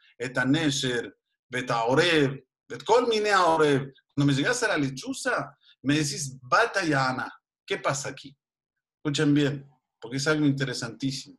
Etanesher, 1.50 2.30
Betaoreb, 2.30 2.46
Betkolmineoreb, 2.68 3.94
cuando 4.14 4.32
me 4.32 4.34
llegas 4.34 4.62
a 4.62 4.68
la 4.68 4.76
lechuza, 4.76 5.56
me 5.82 5.94
decís 5.94 6.38
bata 6.42 6.84
y 6.84 6.92
ana. 6.92 7.32
¿Qué 7.64 7.78
pasa 7.78 8.10
aquí? 8.10 8.36
Escuchen 8.96 9.32
bien, 9.32 9.70
porque 10.00 10.16
es 10.16 10.26
algo 10.26 10.46
interesantísimo. 10.46 11.38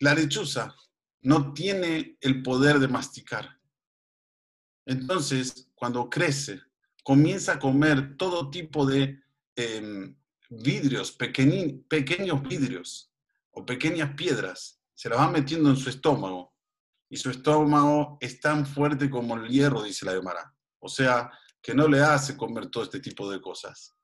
La 0.00 0.14
lechuza 0.14 0.74
no 1.22 1.52
tiene 1.52 2.16
el 2.20 2.42
poder 2.42 2.78
de 2.78 2.88
masticar. 2.88 3.58
Entonces, 4.86 5.68
cuando 5.74 6.08
crece, 6.08 6.60
comienza 7.04 7.54
a 7.54 7.58
comer 7.58 8.16
todo 8.16 8.50
tipo 8.50 8.86
de 8.86 9.22
em, 9.56 10.16
vidrios, 10.48 11.12
pequeños 11.12 12.42
vidrios 12.42 13.12
o 13.52 13.64
pequeñas 13.64 14.14
piedras. 14.14 14.80
Se 14.94 15.08
las 15.08 15.18
va 15.18 15.30
metiendo 15.30 15.70
en 15.70 15.76
su 15.76 15.90
estómago. 15.90 16.52
Y 17.10 17.16
su 17.16 17.30
estómago 17.30 18.16
es 18.20 18.40
tan 18.40 18.64
fuerte 18.64 19.10
como 19.10 19.36
el 19.36 19.48
hierro, 19.48 19.82
dice 19.82 20.06
la 20.06 20.12
Gemara 20.12 20.54
o 20.80 20.88
sea, 20.88 21.30
que 21.62 21.74
no 21.74 21.86
le 21.86 22.00
hace 22.00 22.36
comer 22.36 22.66
todo 22.68 22.84
este 22.84 23.00
tipo 23.00 23.30
de 23.30 23.40
cosas. 23.40 23.94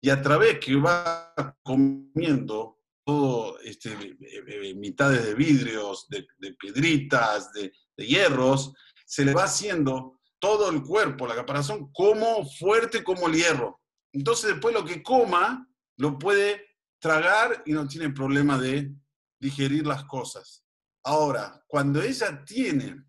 Y 0.00 0.10
a 0.10 0.22
través 0.22 0.58
que 0.60 0.76
va 0.76 1.34
comiendo 1.62 2.78
todo 3.04 3.58
este, 3.60 3.90
eh, 3.92 4.44
eh, 4.46 4.74
mitades 4.74 5.24
de 5.24 5.34
vidrios, 5.34 6.06
de, 6.08 6.26
piedritas, 6.54 7.52
de, 7.52 7.72
de, 7.96 8.06
hierros, 8.06 8.72
se 9.04 9.24
le 9.24 9.34
va 9.34 9.44
haciendo 9.44 10.20
todo 10.38 10.70
el 10.70 10.82
cuerpo, 10.82 11.26
la 11.26 11.34
caparazón, 11.34 11.90
como 11.92 12.46
fuerte 12.46 13.02
como 13.02 13.28
el 13.28 13.34
hierro. 13.34 13.80
Entonces 14.12 14.50
después 14.50 14.74
lo 14.74 14.84
que 14.84 15.02
coma 15.02 15.66
lo 15.96 16.18
puede 16.18 16.66
tragar 16.98 17.62
y 17.66 17.72
no 17.72 17.86
tiene 17.88 18.10
problema 18.10 18.58
de 18.58 18.94
digerir 19.38 19.86
las 19.86 20.04
cosas. 20.04 20.64
Ahora, 21.04 21.64
cuando 21.66 22.02
ella 22.02 22.44
tiene 22.44 23.04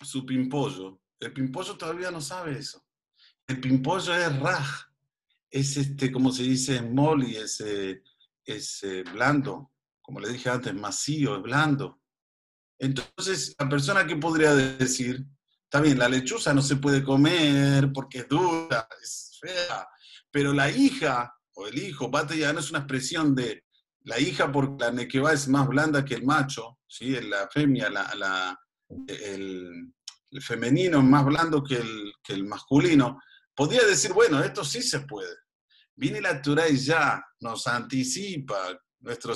su 0.00 0.24
pimpollo, 0.24 1.00
el 1.20 1.32
pimpollo 1.32 1.76
todavía 1.76 2.10
no 2.10 2.20
sabe 2.20 2.58
eso. 2.58 2.84
El 3.46 3.60
pimpollo 3.60 4.14
es 4.14 4.38
raj, 4.38 4.86
es 5.50 5.76
este, 5.76 6.10
como 6.10 6.32
se 6.32 6.42
dice 6.42 6.76
en 6.76 6.94
moli, 6.94 7.36
es, 7.36 7.62
es 8.44 8.86
blando, 9.12 9.72
como 10.00 10.20
le 10.20 10.30
dije 10.30 10.48
antes, 10.48 10.74
macío, 10.74 11.36
es 11.36 11.42
blando. 11.42 12.00
Entonces, 12.78 13.54
la 13.58 13.68
persona 13.68 14.06
que 14.06 14.16
podría 14.16 14.54
decir, 14.54 15.24
está 15.64 15.80
bien, 15.80 15.98
la 15.98 16.08
lechuza 16.08 16.52
no 16.52 16.62
se 16.62 16.76
puede 16.76 17.02
comer 17.02 17.92
porque 17.92 18.18
es 18.18 18.28
dura, 18.28 18.88
es 19.02 19.38
fea, 19.40 19.88
pero 20.30 20.52
la 20.52 20.70
hija 20.70 21.34
o 21.54 21.66
el 21.66 21.78
hijo, 21.78 22.10
bate 22.10 22.38
ya 22.38 22.52
no 22.52 22.60
es 22.60 22.70
una 22.70 22.80
expresión 22.80 23.34
de 23.34 23.65
la 24.06 24.20
hija 24.20 24.50
porque 24.52 24.84
la 24.84 24.92
nequeva 24.92 25.32
es 25.32 25.48
más 25.48 25.66
blanda 25.66 26.04
que 26.04 26.14
el 26.14 26.24
macho, 26.24 26.78
¿sí? 26.86 27.20
la 27.22 27.48
femia, 27.48 27.90
la, 27.90 28.56
el, 29.08 29.92
femenino 30.40 30.98
es 30.98 31.04
más 31.04 31.24
blando 31.24 31.62
que 31.62 31.76
el, 31.76 32.12
que 32.22 32.34
el 32.34 32.44
masculino. 32.44 33.20
Podría 33.54 33.84
decir, 33.84 34.12
bueno, 34.12 34.40
esto 34.40 34.64
sí 34.64 34.80
se 34.80 35.00
puede. 35.00 35.34
Viene 35.96 36.20
la 36.20 36.40
Torah 36.40 36.68
y 36.68 36.76
ya 36.76 37.20
nos 37.40 37.66
anticipa 37.66 38.78
nuestra 39.00 39.34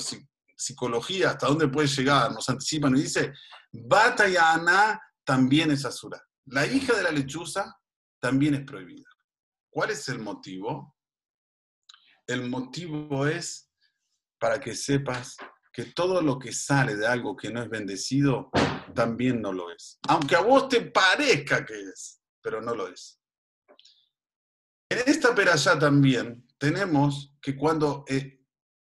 psicología, 0.55 1.31
hasta 1.31 1.47
dónde 1.47 1.67
puede 1.67 1.87
llegar, 1.87 2.31
nos 2.31 2.47
anticipa, 2.47 2.89
nos 2.89 3.01
dice, 3.01 3.33
Bata 3.73 4.29
y 4.29 4.37
Ana 4.37 5.01
también 5.25 5.71
es 5.71 5.83
Asura. 5.83 6.23
La 6.45 6.65
hija 6.65 6.95
de 6.95 7.03
la 7.03 7.11
lechuza 7.11 7.77
también 8.21 8.53
es 8.53 8.63
prohibida. 8.63 9.09
¿Cuál 9.69 9.89
es 9.89 10.07
el 10.07 10.19
motivo? 10.19 10.95
El 12.25 12.49
motivo 12.49 13.27
es 13.27 13.70
para 14.41 14.59
que 14.59 14.75
sepas 14.75 15.37
que 15.71 15.85
todo 15.85 16.19
lo 16.19 16.39
que 16.39 16.51
sale 16.51 16.95
de 16.95 17.05
algo 17.05 17.35
que 17.35 17.51
no 17.51 17.61
es 17.61 17.69
bendecido 17.69 18.49
también 18.95 19.39
no 19.39 19.53
lo 19.53 19.71
es. 19.71 19.99
Aunque 20.07 20.35
a 20.35 20.41
vos 20.41 20.67
te 20.67 20.81
parezca 20.81 21.63
que 21.63 21.79
es, 21.79 22.19
pero 22.41 22.59
no 22.59 22.73
lo 22.73 22.87
es. 22.87 23.19
En 24.89 24.97
esta 25.05 25.35
peralla 25.35 25.77
también 25.77 26.47
tenemos 26.57 27.35
que 27.39 27.55
cuando 27.55 28.03
eh, 28.07 28.41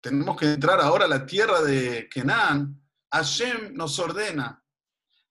tenemos 0.02 0.37
que 0.37 0.52
entrar 0.52 0.80
ahora 0.80 1.06
a 1.06 1.08
la 1.08 1.24
tierra 1.24 1.62
de 1.62 2.11
Kenan, 2.11 2.80
Hashem 3.11 3.72
nos 3.72 3.98
ordena 3.98 4.62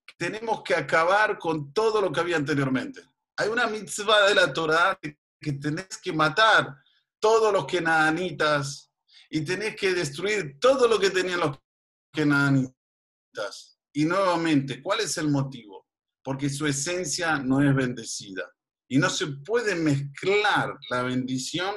que 0.04 0.16
tenemos 0.18 0.64
que 0.64 0.74
acabar 0.74 1.38
con 1.38 1.72
todo 1.74 2.02
lo 2.02 2.12
que 2.12 2.20
había 2.20 2.38
anteriormente. 2.38 3.02
Hay 3.38 3.50
una 3.50 3.68
mitzvah 3.68 4.28
de 4.28 4.36
la 4.36 4.52
Torah 4.52 5.00
que, 5.00 5.16
tenés 5.54 6.00
que 6.02 6.12
matar 6.12 6.76
todos 7.20 7.54
los 7.54 7.68
kenanitas 7.68 8.87
y 9.30 9.42
tenés 9.42 9.76
que 9.76 9.94
destruir 9.94 10.58
todo 10.60 10.88
lo 10.88 11.00
que 11.00 11.10
tenían 11.10 11.40
los 11.40 11.58
kenanitas. 12.14 13.80
Y 13.94 14.06
nuevamente, 14.06 14.82
¿cuál 14.82 15.02
es 15.02 15.18
el 15.18 15.30
motivo? 15.30 15.88
Porque 16.24 16.50
su 16.50 16.66
esencia 16.66 17.38
no 17.38 17.62
es 17.62 17.76
bendecida. 17.76 18.44
Y 18.90 18.98
no 18.98 19.10
se 19.10 19.28
puede 19.28 19.76
mezclar 19.76 20.78
la 20.90 21.04
bendición 21.04 21.76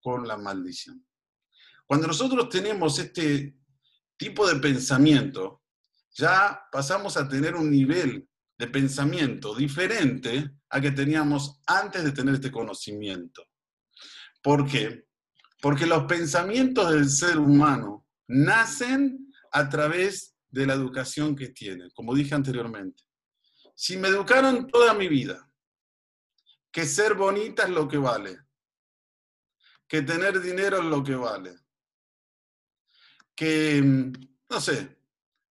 con 0.00 0.26
la 0.26 0.36
maldición. 0.36 1.06
Cuando 1.86 2.06
nosotros 2.06 2.48
tenemos 2.48 2.98
este 2.98 3.56
tipo 4.16 4.46
de 4.46 4.56
pensamiento, 4.56 5.62
ya 6.14 6.60
pasamos 6.70 7.16
a 7.16 7.28
tener 7.28 7.54
un 7.54 7.70
nivel 7.70 8.28
de 8.58 8.66
pensamiento 8.66 9.54
diferente 9.54 10.50
a 10.68 10.80
que 10.80 10.90
teníamos 10.90 11.60
antes 11.66 12.04
de 12.04 12.12
tener 12.12 12.34
este 12.34 12.50
conocimiento. 12.50 13.46
¿Por 14.42 14.68
qué? 14.68 15.06
Porque 15.62 15.86
los 15.86 16.06
pensamientos 16.06 16.90
del 16.90 17.08
ser 17.08 17.38
humano 17.38 18.04
nacen 18.26 19.32
a 19.52 19.68
través 19.68 20.34
de 20.50 20.66
la 20.66 20.74
educación 20.74 21.36
que 21.36 21.50
tiene, 21.50 21.88
como 21.94 22.16
dije 22.16 22.34
anteriormente. 22.34 23.04
Si 23.72 23.96
me 23.96 24.08
educaron 24.08 24.66
toda 24.66 24.92
mi 24.92 25.06
vida 25.06 25.48
que 26.72 26.84
ser 26.84 27.14
bonita 27.14 27.62
es 27.62 27.70
lo 27.70 27.86
que 27.86 27.96
vale, 27.96 28.40
que 29.86 30.02
tener 30.02 30.40
dinero 30.40 30.78
es 30.78 30.84
lo 30.84 31.04
que 31.04 31.14
vale, 31.14 31.54
que, 33.36 33.80
no 34.50 34.60
sé, 34.60 34.98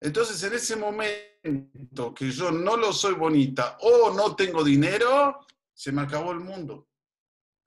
entonces 0.02 0.44
en 0.44 0.54
ese 0.54 0.76
momento 0.76 2.14
que 2.14 2.30
yo 2.32 2.52
no 2.52 2.76
lo 2.76 2.92
soy 2.92 3.14
bonita 3.14 3.78
o 3.80 4.14
no 4.14 4.36
tengo 4.36 4.62
dinero, 4.62 5.48
se 5.74 5.94
me 5.94 6.02
acabó 6.02 6.34
el 6.34 6.42
mundo. 6.42 6.91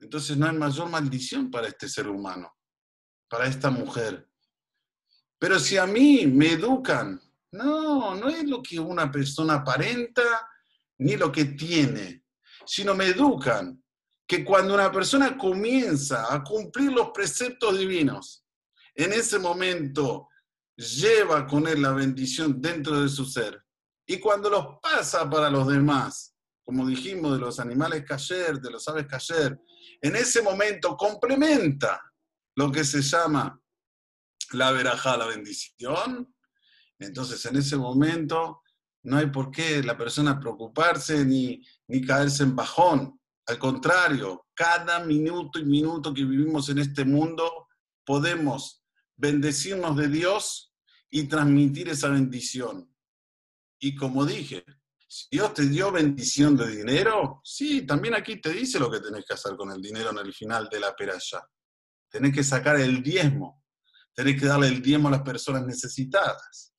Entonces 0.04 0.36
no 0.36 0.46
hay 0.46 0.54
mayor 0.54 0.90
maldición 0.90 1.50
para 1.50 1.66
este 1.66 1.88
ser 1.88 2.08
humano, 2.08 2.54
para 3.26 3.46
esta 3.46 3.70
mujer. 3.70 4.28
Pero 5.38 5.58
si 5.58 5.78
a 5.78 5.86
mí 5.86 6.26
me 6.26 6.52
educan, 6.52 7.18
no, 7.52 8.14
no 8.14 8.28
es 8.28 8.44
lo 8.44 8.62
que 8.62 8.78
una 8.78 9.10
persona 9.10 9.54
aparenta 9.54 10.22
ni 10.98 11.16
lo 11.16 11.32
que 11.32 11.46
tiene, 11.46 12.26
sino 12.66 12.94
me 12.94 13.06
educan 13.06 13.82
que 14.26 14.44
cuando 14.44 14.74
una 14.74 14.92
persona 14.92 15.38
comienza 15.38 16.32
a 16.32 16.44
cumplir 16.44 16.92
los 16.92 17.10
preceptos 17.10 17.78
divinos, 17.78 18.44
en 18.94 19.10
ese 19.10 19.38
momento 19.38 20.28
lleva 20.76 21.46
con 21.46 21.66
él 21.66 21.80
la 21.80 21.92
bendición 21.92 22.60
dentro 22.60 23.00
de 23.00 23.08
su 23.08 23.24
ser. 23.24 23.64
Y 24.06 24.20
cuando 24.20 24.50
los 24.50 24.66
pasa 24.82 25.28
para 25.30 25.48
los 25.48 25.66
demás, 25.66 26.36
como 26.62 26.86
dijimos 26.86 27.32
de 27.32 27.38
los 27.38 27.58
animales 27.58 28.04
cayer, 28.04 28.60
de 28.60 28.70
los 28.70 28.86
aves 28.86 29.06
cayer, 29.06 29.58
en 30.00 30.16
ese 30.16 30.42
momento 30.42 30.96
complementa 30.96 32.00
lo 32.56 32.70
que 32.70 32.84
se 32.84 33.02
llama 33.02 33.60
la 34.52 34.70
verajá, 34.70 35.16
la 35.16 35.26
bendición. 35.26 36.34
Entonces, 36.98 37.44
en 37.46 37.56
ese 37.56 37.76
momento 37.76 38.62
no 39.02 39.18
hay 39.18 39.26
por 39.26 39.50
qué 39.50 39.82
la 39.82 39.96
persona 39.96 40.38
preocuparse 40.38 41.24
ni, 41.24 41.62
ni 41.88 42.04
caerse 42.04 42.42
en 42.42 42.56
bajón. 42.56 43.20
Al 43.46 43.58
contrario, 43.58 44.46
cada 44.54 45.00
minuto 45.00 45.58
y 45.58 45.64
minuto 45.64 46.14
que 46.14 46.24
vivimos 46.24 46.68
en 46.68 46.78
este 46.78 47.04
mundo 47.04 47.68
podemos 48.04 48.84
bendecirnos 49.16 49.96
de 49.96 50.08
Dios 50.08 50.72
y 51.10 51.24
transmitir 51.24 51.88
esa 51.88 52.08
bendición. 52.08 52.90
Y 53.78 53.94
como 53.94 54.24
dije, 54.24 54.64
si 55.16 55.28
Dios 55.30 55.54
te 55.54 55.62
dio 55.66 55.92
bendición 55.92 56.56
de 56.56 56.66
dinero, 56.68 57.40
sí, 57.44 57.86
también 57.86 58.16
aquí 58.16 58.40
te 58.40 58.50
dice 58.50 58.80
lo 58.80 58.90
que 58.90 58.98
tenés 58.98 59.24
que 59.24 59.34
hacer 59.34 59.54
con 59.54 59.70
el 59.70 59.80
dinero 59.80 60.10
en 60.10 60.18
el 60.18 60.34
final 60.34 60.68
de 60.68 60.80
la 60.80 60.92
peralla. 60.96 61.48
Tenés 62.10 62.34
que 62.34 62.42
sacar 62.42 62.80
el 62.80 63.00
diezmo, 63.00 63.62
tenés 64.12 64.40
que 64.40 64.48
darle 64.48 64.66
el 64.66 64.82
diezmo 64.82 65.06
a 65.06 65.12
las 65.12 65.22
personas 65.22 65.64
necesitadas. 65.64 66.74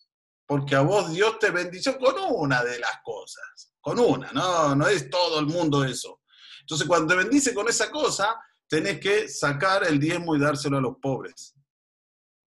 Porque 0.46 0.76
a 0.76 0.82
vos 0.82 1.14
Dios 1.14 1.40
te 1.40 1.50
bendició 1.50 1.98
con 1.98 2.14
una 2.30 2.62
de 2.62 2.78
las 2.78 3.00
cosas, 3.06 3.74
con 3.80 4.00
una, 4.00 4.30
no, 4.34 4.76
no 4.76 4.86
es 4.90 5.10
todo 5.10 5.40
el 5.40 5.46
mundo 5.46 5.86
eso. 5.86 6.20
Entonces 6.60 6.86
cuando 6.90 7.16
te 7.16 7.24
bendice 7.24 7.54
con 7.54 7.70
esa 7.70 7.90
cosa, 7.90 8.36
tenés 8.68 9.00
que 9.00 9.30
sacar 9.30 9.88
el 9.88 9.98
diezmo 9.98 10.36
y 10.36 10.40
dárselo 10.42 10.80
a 10.80 10.82
los 10.82 10.98
pobres 11.02 11.56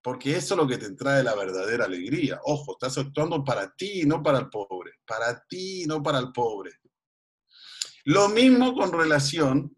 porque 0.09 0.35
eso 0.35 0.55
es 0.55 0.59
lo 0.59 0.66
que 0.66 0.79
te 0.79 0.92
trae 0.92 1.23
la 1.23 1.35
verdadera 1.35 1.85
alegría. 1.85 2.40
Ojo, 2.44 2.73
estás 2.73 2.97
actuando 2.97 3.44
para 3.44 3.75
ti, 3.75 4.07
no 4.07 4.23
para 4.23 4.38
el 4.38 4.49
pobre. 4.49 4.92
Para 5.07 5.44
ti, 5.47 5.85
no 5.87 6.03
para 6.03 6.18
el 6.18 6.33
pobre. 6.33 6.71
Lo 8.05 8.31
mismo 8.31 8.73
con 8.73 8.90
relación 8.90 9.71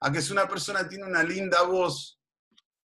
a 0.00 0.12
que 0.12 0.20
si 0.20 0.30
una 0.30 0.46
persona 0.46 0.86
tiene 0.86 1.06
una 1.06 1.22
linda 1.22 1.62
voz, 1.62 2.20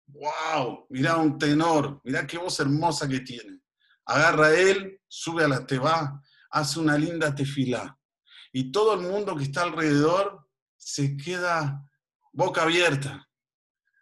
wow, 0.07 0.85
mira 0.89 1.15
un 1.15 1.37
tenor, 1.37 2.01
mira 2.03 2.27
qué 2.27 2.37
voz 2.37 2.59
hermosa 2.59 3.07
que 3.07 3.21
tiene. 3.21 3.61
Agarra 4.05 4.47
a 4.47 4.59
él, 4.59 4.99
sube 5.07 5.45
a 5.45 5.47
la 5.47 5.65
teba, 5.65 6.21
hace 6.49 6.77
una 6.77 6.97
linda 6.97 7.33
tefilá. 7.33 7.97
Y 8.51 8.69
todo 8.69 8.95
el 8.95 8.99
mundo 8.99 9.37
que 9.37 9.45
está 9.45 9.61
alrededor 9.61 10.45
se 10.75 11.15
queda 11.15 11.89
boca 12.33 12.63
abierta. 12.63 13.29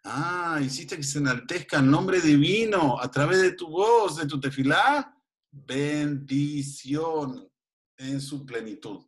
Ah, 0.03 0.59
hiciste 0.61 0.95
que 0.95 1.03
se 1.03 1.19
enaltezca 1.19 1.77
el 1.77 1.89
nombre 1.89 2.21
divino 2.21 2.99
a 2.99 3.09
través 3.11 3.41
de 3.41 3.53
tu 3.53 3.67
voz, 3.67 4.17
de 4.17 4.25
tu 4.25 4.39
tefilá. 4.39 5.15
Bendición 5.51 7.51
en 7.97 8.21
su 8.21 8.45
plenitud, 8.45 9.05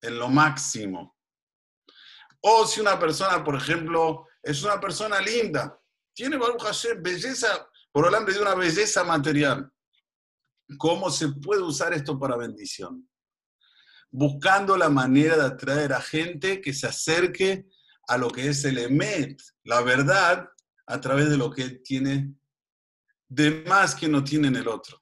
en 0.00 0.18
lo 0.18 0.28
máximo. 0.28 1.16
O 2.40 2.66
si 2.66 2.80
una 2.80 2.98
persona, 2.98 3.44
por 3.44 3.54
ejemplo, 3.54 4.26
es 4.42 4.62
una 4.62 4.80
persona 4.80 5.20
linda, 5.20 5.78
tiene 6.14 6.36
Baruch 6.36 6.62
Hashem, 6.62 7.02
belleza, 7.02 7.68
por 7.92 8.06
hablando 8.06 8.32
de 8.32 8.40
una 8.40 8.54
belleza 8.54 9.04
material. 9.04 9.70
¿Cómo 10.78 11.10
se 11.10 11.28
puede 11.28 11.62
usar 11.62 11.92
esto 11.92 12.18
para 12.18 12.36
bendición? 12.36 13.10
buscando 14.10 14.76
la 14.76 14.88
manera 14.88 15.36
de 15.36 15.44
atraer 15.44 15.92
a 15.92 16.00
gente 16.00 16.60
que 16.60 16.74
se 16.74 16.86
acerque 16.86 17.66
a 18.08 18.18
lo 18.18 18.30
que 18.30 18.48
es 18.48 18.64
el 18.64 18.78
Emet, 18.78 19.40
la 19.70 19.82
verdad, 19.82 20.50
a 20.86 21.00
través 21.00 21.30
de 21.30 21.36
lo 21.36 21.48
que 21.48 21.70
tiene 21.70 22.34
de 23.28 23.62
más 23.68 23.94
que 23.94 24.08
no 24.08 24.24
tiene 24.24 24.48
en 24.48 24.56
el 24.56 24.66
otro. 24.66 25.00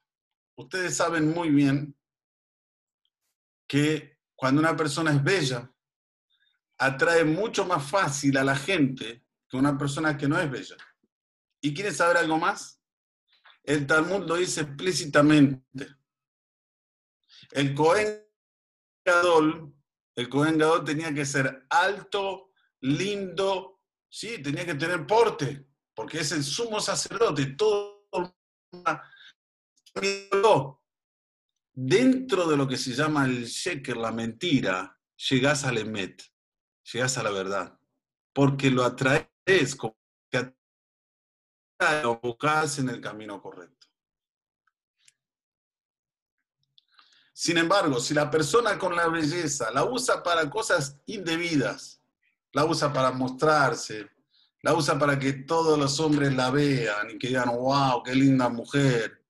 Ustedes 0.55 0.95
saben 0.95 1.31
muy 1.31 1.49
bien 1.49 1.97
que 3.67 4.19
cuando 4.35 4.61
una 4.61 4.77
persona 4.77 5.11
es 5.11 5.23
bella, 5.23 5.73
atrae 6.77 7.23
mucho 7.23 7.65
más 7.65 7.89
fácil 7.89 8.37
a 8.37 8.43
la 8.43 8.55
gente 8.55 9.25
que 9.49 9.57
una 9.57 9.75
persona 9.75 10.15
que 10.15 10.27
no 10.27 10.39
es 10.39 10.51
bella. 10.51 10.77
¿Y 11.61 11.73
quieren 11.73 11.95
saber 11.95 12.17
algo 12.17 12.37
más? 12.37 12.79
El 13.63 13.87
Talmud 13.87 14.27
lo 14.27 14.35
dice 14.35 14.61
explícitamente. 14.61 15.87
El 17.49 17.73
Cohen 17.73 18.23
Gadol, 19.03 19.73
el 20.15 20.29
Cohen 20.29 20.59
Gadol 20.59 20.85
tenía 20.85 21.11
que 21.11 21.25
ser 21.25 21.65
alto, 21.71 22.51
lindo, 22.81 23.78
sí, 24.09 24.41
tenía 24.41 24.65
que 24.65 24.75
tener 24.75 25.05
porte, 25.05 25.67
porque 25.93 26.19
es 26.19 26.31
el 26.31 26.43
sumo 26.43 26.79
sacerdote, 26.79 27.45
todo 27.57 27.99
dentro 31.73 32.47
de 32.47 32.57
lo 32.57 32.67
que 32.67 32.77
se 32.77 32.93
llama 32.93 33.25
el 33.25 33.45
sheker, 33.45 33.97
la 33.97 34.11
mentira, 34.11 34.99
llegas 35.29 35.63
al 35.63 35.77
emet, 35.77 36.21
llegas 36.91 37.17
a 37.17 37.23
la 37.23 37.31
verdad, 37.31 37.79
porque 38.33 38.69
lo 38.69 38.83
atraes, 38.83 39.75
como 39.77 39.97
que 40.29 40.53
lo 42.03 42.19
buscas 42.19 42.79
en 42.79 42.89
el 42.89 42.99
camino 42.99 43.41
correcto. 43.41 43.87
Sin 47.33 47.57
embargo, 47.57 48.01
si 48.01 48.13
la 48.13 48.29
persona 48.29 48.77
con 48.77 48.93
la 48.97 49.07
belleza 49.07 49.71
la 49.71 49.85
usa 49.85 50.21
para 50.21 50.49
cosas 50.49 50.99
indebidas, 51.05 51.98
la 52.53 52.65
usa 52.65 52.91
para 52.91 53.11
mostrarse, 53.11 54.09
la 54.61 54.73
usa 54.73 54.97
para 54.99 55.17
que 55.17 55.33
todos 55.33 55.77
los 55.77 55.99
hombres 55.99 56.33
la 56.33 56.51
vean 56.51 57.11
y 57.11 57.17
que 57.17 57.27
digan, 57.27 57.49
wow, 57.49 58.03
qué 58.03 58.13
linda 58.13 58.49
mujer. 58.49 59.23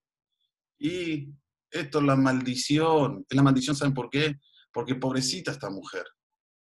Y 0.79 1.29
esto 1.69 1.99
es 1.99 2.05
la 2.05 2.15
maldición. 2.15 3.25
Es 3.29 3.36
la 3.36 3.43
maldición, 3.43 3.75
¿saben 3.75 3.93
por 3.93 4.10
qué? 4.10 4.39
Porque 4.71 4.95
pobrecita 4.95 5.51
esta 5.51 5.69
mujer. 5.69 6.05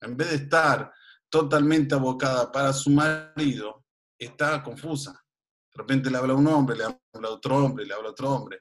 En 0.00 0.16
vez 0.16 0.30
de 0.30 0.36
estar 0.36 0.92
totalmente 1.28 1.94
abocada 1.94 2.50
para 2.50 2.72
su 2.72 2.90
marido, 2.90 3.84
está 4.18 4.62
confusa. 4.62 5.12
De 5.12 5.82
repente 5.82 6.10
le 6.10 6.16
habla 6.16 6.34
un 6.34 6.46
hombre, 6.46 6.76
le 6.76 6.84
habla 6.84 7.30
otro 7.30 7.56
hombre, 7.56 7.84
le 7.84 7.94
habla 7.94 8.10
otro 8.10 8.30
hombre. 8.30 8.60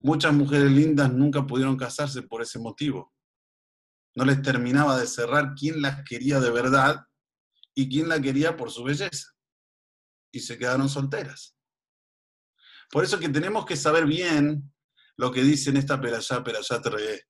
Muchas 0.00 0.32
mujeres 0.32 0.70
lindas 0.70 1.12
nunca 1.12 1.46
pudieron 1.46 1.76
casarse 1.76 2.22
por 2.22 2.42
ese 2.42 2.58
motivo. 2.58 3.12
No 4.14 4.24
les 4.24 4.42
terminaba 4.42 4.98
de 4.98 5.06
cerrar 5.06 5.54
quién 5.54 5.80
las 5.82 6.02
quería 6.04 6.40
de 6.40 6.50
verdad 6.50 7.06
y 7.74 7.88
quién 7.88 8.08
la 8.08 8.20
quería 8.20 8.56
por 8.56 8.70
su 8.70 8.84
belleza. 8.84 9.28
Y 10.32 10.40
se 10.40 10.58
quedaron 10.58 10.88
solteras. 10.88 11.56
Por 12.90 13.04
eso 13.04 13.18
que 13.18 13.28
tenemos 13.28 13.64
que 13.66 13.76
saber 13.76 14.06
bien 14.06 14.72
lo 15.16 15.30
que 15.30 15.42
dice 15.42 15.70
en 15.70 15.76
esta 15.76 16.00
perashá, 16.00 16.42
perashá 16.42 16.80
re. 16.84 17.26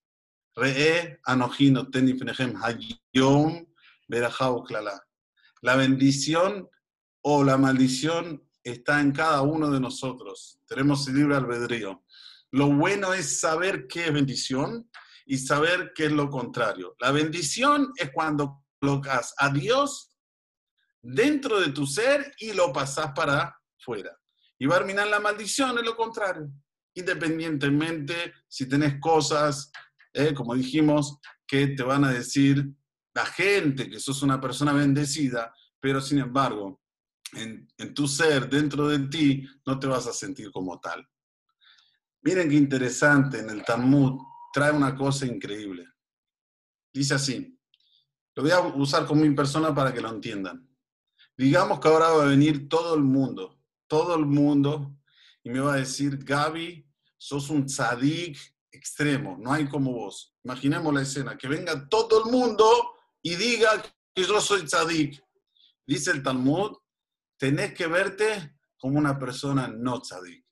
Re 0.54 1.20
anojino 1.24 1.90
tenifnehem 1.90 2.54
hayom 2.62 3.66
berajau 4.08 4.64
klala. 4.64 5.00
La 5.62 5.76
bendición 5.76 6.68
o 7.22 7.44
la 7.44 7.56
maldición 7.56 8.42
está 8.64 9.00
en 9.00 9.12
cada 9.12 9.42
uno 9.42 9.70
de 9.70 9.80
nosotros. 9.80 10.60
Tenemos 10.66 11.06
el 11.08 11.16
libre 11.16 11.36
albedrío. 11.36 12.04
Lo 12.50 12.68
bueno 12.68 13.12
es 13.12 13.40
saber 13.40 13.86
qué 13.86 14.06
es 14.06 14.12
bendición 14.12 14.90
y 15.26 15.38
saber 15.38 15.92
qué 15.94 16.06
es 16.06 16.12
lo 16.12 16.28
contrario. 16.30 16.96
La 16.98 17.12
bendición 17.12 17.92
es 17.96 18.10
cuando 18.12 18.64
colocas 18.80 19.34
a 19.38 19.50
Dios 19.50 20.09
dentro 21.02 21.60
de 21.60 21.72
tu 21.72 21.86
ser 21.86 22.34
y 22.38 22.52
lo 22.52 22.72
pasas 22.72 23.12
para 23.12 23.56
fuera. 23.78 24.16
Y 24.58 24.66
va 24.66 24.76
a 24.76 24.78
terminar 24.78 25.08
la 25.08 25.20
maldición 25.20 25.78
es 25.78 25.84
lo 25.84 25.96
contrario. 25.96 26.50
Independientemente 26.94 28.34
si 28.48 28.68
tenés 28.68 29.00
cosas, 29.00 29.72
eh, 30.12 30.34
como 30.34 30.54
dijimos, 30.54 31.18
que 31.46 31.68
te 31.68 31.82
van 31.82 32.04
a 32.04 32.12
decir 32.12 32.70
la 33.14 33.24
gente 33.26 33.88
que 33.88 33.98
sos 33.98 34.22
una 34.22 34.40
persona 34.40 34.72
bendecida, 34.72 35.52
pero 35.80 36.00
sin 36.00 36.18
embargo, 36.18 36.80
en 37.32 37.94
tu 37.94 38.08
ser, 38.08 38.48
dentro 38.48 38.88
de 38.88 38.98
ti, 39.08 39.48
no 39.64 39.78
te 39.78 39.86
vas 39.86 40.06
a 40.06 40.12
sentir 40.12 40.50
como 40.50 40.80
tal. 40.80 41.08
Miren 42.22 42.50
qué 42.50 42.56
interesante, 42.56 43.38
en 43.38 43.50
el 43.50 43.64
Talmud 43.64 44.20
trae 44.52 44.72
una 44.72 44.94
cosa 44.94 45.26
increíble. 45.26 45.86
Dice 46.92 47.14
así, 47.14 47.58
lo 48.34 48.42
voy 48.42 48.52
a 48.52 48.60
usar 48.60 49.06
como 49.06 49.22
mi 49.22 49.34
persona 49.34 49.74
para 49.74 49.92
que 49.92 50.00
lo 50.00 50.10
entiendan. 50.10 50.68
Digamos 51.40 51.80
que 51.80 51.88
ahora 51.88 52.10
va 52.10 52.24
a 52.24 52.26
venir 52.26 52.68
todo 52.68 52.94
el 52.94 53.02
mundo, 53.02 53.58
todo 53.86 54.14
el 54.14 54.26
mundo, 54.26 54.94
y 55.42 55.48
me 55.48 55.60
va 55.60 55.72
a 55.72 55.78
decir, 55.78 56.22
Gaby, 56.22 56.86
sos 57.16 57.48
un 57.48 57.64
tzadik 57.64 58.36
extremo, 58.70 59.38
no 59.40 59.50
hay 59.50 59.66
como 59.66 59.90
vos. 59.90 60.34
Imaginemos 60.44 60.92
la 60.92 61.00
escena, 61.00 61.38
que 61.38 61.48
venga 61.48 61.88
todo 61.88 62.26
el 62.26 62.30
mundo 62.30 62.92
y 63.22 63.36
diga 63.36 63.82
que 64.14 64.22
yo 64.22 64.38
soy 64.38 64.66
tzadik. 64.66 65.18
Dice 65.86 66.10
el 66.10 66.22
Talmud, 66.22 66.76
tenés 67.38 67.72
que 67.72 67.86
verte 67.86 68.58
como 68.76 68.98
una 68.98 69.18
persona 69.18 69.66
no 69.66 69.98
tzadik. 70.02 70.44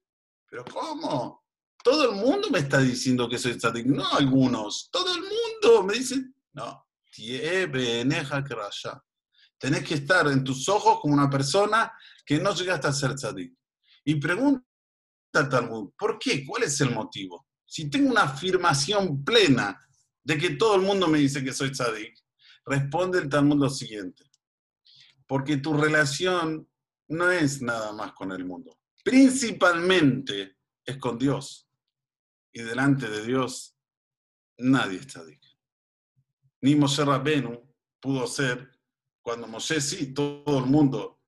¿Pero 0.48 0.64
cómo? 0.64 1.44
todo 1.85 2.11
el 2.11 2.16
mundo 2.16 2.48
me 2.51 2.61
está 2.61 2.79
diciendo 2.79 3.29
que 3.29 3.37
soy 3.37 3.59
tzadik, 3.59 3.85
no 3.85 4.11
algunos, 4.14 4.88
todo 4.90 5.14
el 5.14 5.20
mundo 5.20 5.83
me 5.83 5.98
dice, 5.98 6.16
no, 6.55 6.87
tenés 9.59 9.85
que 9.85 9.94
estar 9.94 10.27
en 10.29 10.44
tus 10.44 10.68
ojos 10.68 11.01
como 11.01 11.14
una 11.14 11.29
persona 11.29 11.92
que 12.25 12.38
no 12.38 12.55
llegaste 12.55 12.87
a 12.87 12.92
ser 12.92 13.14
tzadik. 13.14 13.55
Y 14.05 14.14
pregunta 14.16 14.64
al 15.35 15.49
Talmud, 15.49 15.92
¿por 15.99 16.18
qué? 16.18 16.47
¿Cuál 16.47 16.62
es 16.62 16.81
el 16.81 16.90
motivo? 16.90 17.47
Si 17.66 17.90
tengo 17.90 18.11
una 18.11 18.23
afirmación 18.23 19.25
plena 19.25 19.79
de 20.23 20.38
que 20.38 20.51
todo 20.51 20.77
el 20.77 20.83
mundo 20.83 21.09
me 21.09 21.18
dice 21.18 21.44
que 21.44 21.53
soy 21.53 21.73
tzadik, 21.73 22.18
responde 22.64 23.18
el 23.18 23.29
Talmud 23.29 23.59
lo 23.59 23.71
siguiente, 23.71 24.25
porque 25.27 25.59
tu 25.59 25.75
relación 25.75 26.68
no 27.09 27.31
es 27.31 27.61
nada 27.62 27.92
más 27.92 28.12
con 28.12 28.33
el 28.33 28.44
mundo, 28.44 28.79
principalmente 29.03 30.59
es 30.85 30.97
con 30.99 31.18
Dios 31.18 31.68
y 32.53 32.62
delante 32.62 33.09
de 33.09 33.25
Dios 33.27 33.77
nadie 34.59 34.99
está 34.99 35.25
digno. 35.25 35.49
Ni 36.61 36.75
Moshe 36.75 37.05
Rabenu 37.05 37.73
pudo 38.01 38.27
ser, 38.27 38.71
cuando 39.29 39.47
Moshe 39.47 39.79
sí, 39.79 40.14
todo 40.14 40.59
el 40.59 40.64
mundo 40.64 41.21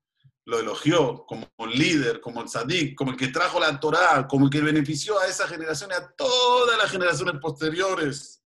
lo 0.45 0.59
elogió 0.59 1.23
como 1.27 1.47
líder, 1.71 2.19
como 2.19 2.41
el 2.41 2.47
tzadik, 2.47 2.95
como 2.95 3.11
el 3.11 3.17
que 3.17 3.27
trajo 3.27 3.59
la 3.59 3.79
Torá, 3.79 4.27
como 4.27 4.45
el 4.45 4.51
que 4.51 4.59
benefició 4.59 5.19
a 5.19 5.27
esa 5.27 5.47
generación 5.47 5.91
y 5.91 5.93
a 5.93 6.11
todas 6.13 6.79
las 6.79 6.89
generaciones 6.89 7.39
posteriores. 7.39 8.43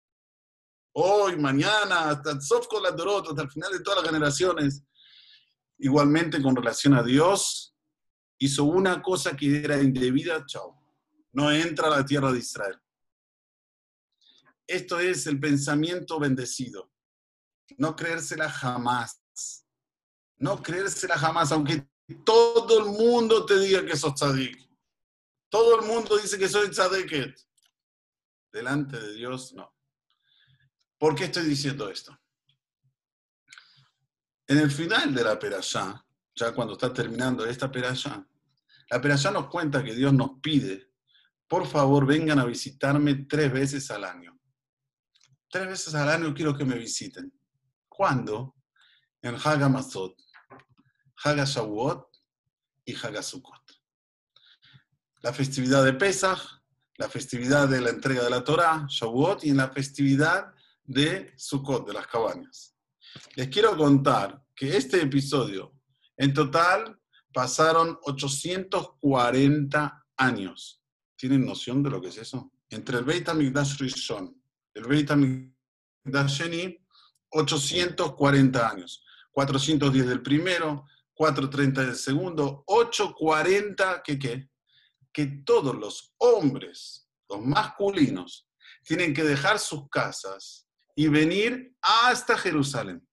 Hoy, 0.93 1.37
mañana, 1.37 2.11
hasta 2.11 2.41
Sofko 2.41 2.85
hasta 2.85 3.43
el 3.43 3.49
final 3.49 3.71
de 3.71 3.79
todas 3.79 4.03
las 4.03 4.11
generaciones. 4.11 4.83
Igualmente 5.79 6.43
con 6.43 6.57
relación 6.57 6.95
a 6.95 7.05
Dios, 7.05 7.77
hizo 8.39 8.65
una 8.65 9.01
cosa 9.01 9.37
que 9.37 9.63
era 9.63 9.81
indebida, 9.81 10.45
chao 10.47 10.83
no 11.31 11.53
entra 11.53 11.87
a 11.87 11.91
la 11.91 12.05
tierra 12.05 12.33
de 12.33 12.41
Israel. 12.41 12.77
Esto 14.67 14.99
es 14.99 15.29
el 15.29 15.39
pensamiento 15.39 16.19
bendecido. 16.19 16.91
No 17.79 17.95
creérsela 17.95 18.51
jamás. 18.51 19.24
No 20.45 20.63
creérsela 20.63 21.17
jamás, 21.17 21.53
aunque 21.53 21.89
todo 22.23 22.81
el 22.81 22.85
mundo 22.85 23.47
te 23.47 23.59
diga 23.59 23.87
que 23.87 23.97
sos 23.97 24.15
tzadik. 24.15 24.59
Todo 25.49 25.81
el 25.81 25.87
mundo 25.87 26.19
dice 26.19 26.39
que 26.39 26.51
soy 26.51 26.69
tzadiket. 26.69 27.35
Delante 28.53 29.01
de 29.01 29.15
Dios, 29.15 29.55
no. 29.55 29.75
¿Por 30.99 31.15
qué 31.15 31.25
estoy 31.25 31.47
diciendo 31.47 31.89
esto? 31.89 32.15
En 34.47 34.59
el 34.59 34.71
final 34.71 35.15
de 35.15 35.25
la 35.25 35.39
perashá, 35.39 36.05
ya 36.35 36.53
cuando 36.53 36.75
está 36.75 36.93
terminando 36.93 37.47
esta 37.47 37.73
perashá, 37.73 38.29
la 38.91 39.01
perashá 39.01 39.31
nos 39.31 39.49
cuenta 39.49 39.83
que 39.83 39.95
Dios 39.95 40.13
nos 40.13 40.41
pide 40.43 40.93
por 41.49 41.67
favor 41.67 42.05
vengan 42.05 42.39
a 42.39 42.45
visitarme 42.45 43.15
tres 43.29 43.51
veces 43.51 43.91
al 43.91 44.05
año. 44.05 44.39
Tres 45.49 45.69
veces 45.69 45.95
al 45.95 46.09
año 46.09 46.35
quiero 46.35 46.55
que 46.57 46.65
me 46.65 46.77
visiten. 46.77 47.33
¿Cuándo? 47.89 48.57
En 49.23 49.37
Hagamazot, 49.37 50.24
Hagashavuot 51.23 52.09
y 52.85 52.95
Hagasukot. 52.95 53.63
La 55.23 55.33
festividad 55.33 55.85
de 55.85 55.95
Pesach, 55.95 56.39
la 56.97 57.09
festividad 57.09 57.69
de 57.69 57.81
la 57.81 57.91
entrega 57.91 58.23
de 58.23 58.31
la 58.31 58.45
Torah, 58.45 58.87
Shavuot, 58.89 59.45
y 59.45 59.51
en 59.51 59.57
la 59.57 59.71
festividad 59.71 60.53
de 60.85 61.33
Sukkot, 61.37 61.87
de 61.87 61.95
las 61.95 62.07
cabañas. 62.07 62.77
Les 63.35 63.49
quiero 63.49 63.77
contar 63.77 64.45
que 64.55 64.77
este 64.77 65.01
episodio, 65.01 65.73
en 66.17 66.35
total, 66.35 67.01
pasaron 67.33 67.99
840 68.03 70.07
años 70.17 70.85
¿Tienen 71.17 71.47
noción 71.47 71.83
de 71.83 71.91
lo 71.91 72.01
que 72.01 72.09
es 72.09 72.19
eso? 72.19 72.53
Entre 72.69 72.99
el 72.99 73.05
Beit 73.05 73.29
HaMikdash 73.29 73.79
Rishon, 73.79 74.37
el 74.75 74.85
Beit 74.85 75.11
HaMikdash 75.11 75.55
Dasheni, 76.05 76.77
840 77.31 78.69
años. 78.69 79.05
410 79.31 80.07
del 80.07 80.23
primero, 80.23 80.87
430 81.15 81.85
del 81.87 81.97
segundo, 81.97 82.65
840, 82.67 84.03
¿qué 84.05 84.19
qué? 84.19 84.49
Que 85.13 85.27
todos 85.45 85.75
los 85.77 86.15
hombres, 86.19 87.09
los 87.29 87.41
masculinos, 87.41 88.49
tienen 88.85 89.15
que 89.15 89.23
dejar 89.23 89.59
sus 89.59 89.89
casas 89.89 90.69
y 90.95 91.09
venir 91.09 91.75
hasta 91.81 92.37
Jerusalén. 92.37 93.07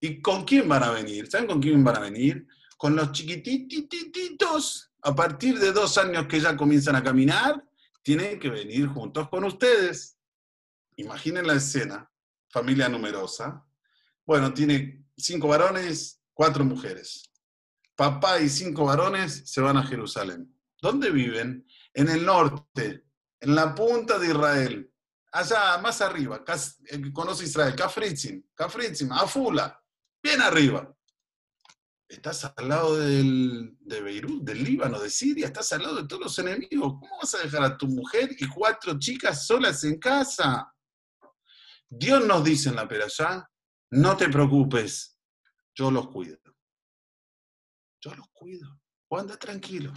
¿Y 0.00 0.20
con 0.20 0.44
quién 0.44 0.68
van 0.68 0.82
a 0.82 0.90
venir? 0.90 1.30
¿Saben 1.30 1.46
con 1.46 1.60
quién 1.60 1.82
van 1.82 1.96
a 1.96 2.00
venir? 2.00 2.46
Con 2.76 2.94
los 2.94 3.12
chiquitititos. 3.12 4.90
A 5.02 5.14
partir 5.14 5.58
de 5.58 5.72
dos 5.72 5.96
años 5.98 6.26
que 6.26 6.40
ya 6.40 6.56
comienzan 6.56 6.96
a 6.96 7.02
caminar, 7.02 7.62
tienen 8.02 8.38
que 8.38 8.50
venir 8.50 8.86
juntos 8.86 9.28
con 9.30 9.44
ustedes. 9.44 10.18
Imaginen 10.96 11.46
la 11.46 11.54
escena, 11.54 12.10
familia 12.48 12.88
numerosa. 12.88 13.66
Bueno, 14.26 14.52
tiene 14.52 15.06
cinco 15.16 15.48
varones, 15.48 16.20
cuatro 16.34 16.64
mujeres. 16.64 17.30
Papá 17.96 18.40
y 18.40 18.48
cinco 18.48 18.86
varones 18.86 19.42
se 19.46 19.60
van 19.60 19.76
a 19.76 19.86
Jerusalén. 19.86 20.52
¿Dónde 20.82 21.10
viven? 21.10 21.66
En 21.94 22.08
el 22.08 22.26
norte, 22.26 23.04
en 23.40 23.54
la 23.54 23.74
punta 23.74 24.18
de 24.18 24.26
Israel. 24.26 24.90
Allá, 25.32 25.78
más 25.78 26.00
arriba, 26.00 26.44
conoce 27.12 27.44
Israel, 27.44 27.74
Kafritzim, 27.74 28.44
Kafritzim, 28.54 29.10
Afula, 29.12 29.82
bien 30.22 30.40
arriba. 30.40 30.94
Estás 32.06 32.52
al 32.56 32.68
lado 32.68 32.96
del, 32.96 33.76
de 33.80 34.00
Beirut, 34.00 34.44
del 34.44 34.62
Líbano, 34.62 35.00
de 35.00 35.10
Siria, 35.10 35.46
estás 35.46 35.72
al 35.72 35.82
lado 35.82 35.96
de 35.96 36.06
todos 36.06 36.22
los 36.22 36.38
enemigos. 36.38 36.94
¿Cómo 37.00 37.18
vas 37.20 37.34
a 37.34 37.38
dejar 37.38 37.64
a 37.64 37.76
tu 37.76 37.88
mujer 37.88 38.30
y 38.38 38.48
cuatro 38.48 38.98
chicas 38.98 39.46
solas 39.46 39.82
en 39.84 39.98
casa? 39.98 40.72
Dios 41.88 42.24
nos 42.24 42.44
dice 42.44 42.68
en 42.68 42.76
la 42.76 42.86
Perashá, 42.86 43.50
no 43.90 44.16
te 44.16 44.28
preocupes, 44.28 45.13
yo 45.74 45.90
los 45.90 46.08
cuido. 46.08 46.38
Yo 48.00 48.14
los 48.14 48.30
cuido. 48.30 48.80
O 49.08 49.18
anda 49.18 49.36
tranquilo. 49.36 49.92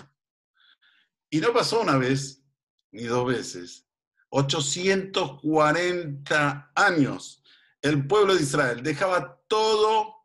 Y 1.29 1.39
no 1.39 1.53
pasó 1.53 1.79
una 1.81 1.97
vez, 1.97 2.43
ni 2.91 3.03
dos 3.03 3.27
veces. 3.27 3.85
840 4.29 6.71
años. 6.75 7.43
El 7.81 8.07
pueblo 8.07 8.35
de 8.35 8.43
Israel 8.43 8.83
dejaba 8.83 9.41
todo 9.47 10.17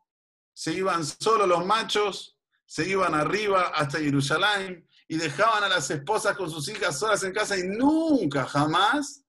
se 0.53 0.73
iban 0.73 1.03
solo 1.03 1.47
los 1.47 1.65
machos, 1.65 2.37
se 2.65 2.87
iban 2.87 3.15
arriba 3.15 3.71
hasta 3.75 3.99
Jerusalén 3.99 4.87
y 5.07 5.17
dejaban 5.17 5.63
a 5.63 5.69
las 5.69 5.89
esposas 5.89 6.37
con 6.37 6.49
sus 6.49 6.67
hijas 6.69 6.99
solas 6.99 7.23
en 7.23 7.33
casa 7.33 7.57
y 7.57 7.63
nunca, 7.63 8.45
jamás 8.45 9.23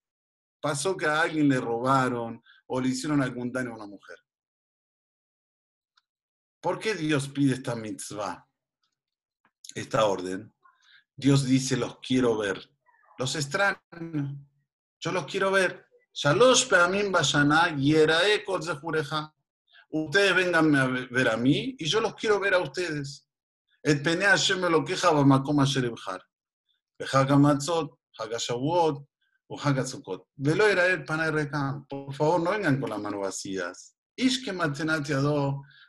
pasó 0.61 0.97
que 0.97 1.07
a 1.07 1.23
alguien 1.23 1.49
le 1.49 1.61
robaron 1.61 2.43
o 2.67 2.81
le 2.81 2.89
hicieron 2.89 3.23
algún 3.23 3.53
daño 3.53 3.73
a 3.73 3.77
una 3.77 3.87
mujer. 3.87 4.19
¿Por 6.65 6.79
qué 6.79 6.95
Dios 6.95 7.29
pide 7.29 7.53
esta 7.53 7.77
mitzvah, 7.77 8.49
esta 9.75 10.07
orden? 10.07 10.51
Dios 11.15 11.45
dice, 11.45 11.77
los 11.77 11.99
quiero 11.99 12.39
ver. 12.39 12.59
Los 13.19 13.37
extraño. 13.37 13.79
Yo 14.99 15.13
los 15.13 15.27
quiero 15.27 15.51
ver. 15.51 15.87
Pe'amim 16.23 17.13
ustedes 19.91 20.35
vengan 20.35 20.75
a 20.75 20.87
ver 20.87 21.29
a 21.29 21.37
mí 21.37 21.77
y 21.79 21.85
yo 21.85 22.01
los 22.01 22.15
quiero 22.15 22.41
ver 22.41 22.55
a 22.55 22.61
ustedes. 22.61 23.29
Et. 23.83 24.03
Por 31.89 32.15
favor, 32.15 32.41
no 32.41 32.51
vengan 32.53 32.81
con 32.81 32.89
las 32.89 32.99
manos 32.99 33.21
vacías. 33.21 33.95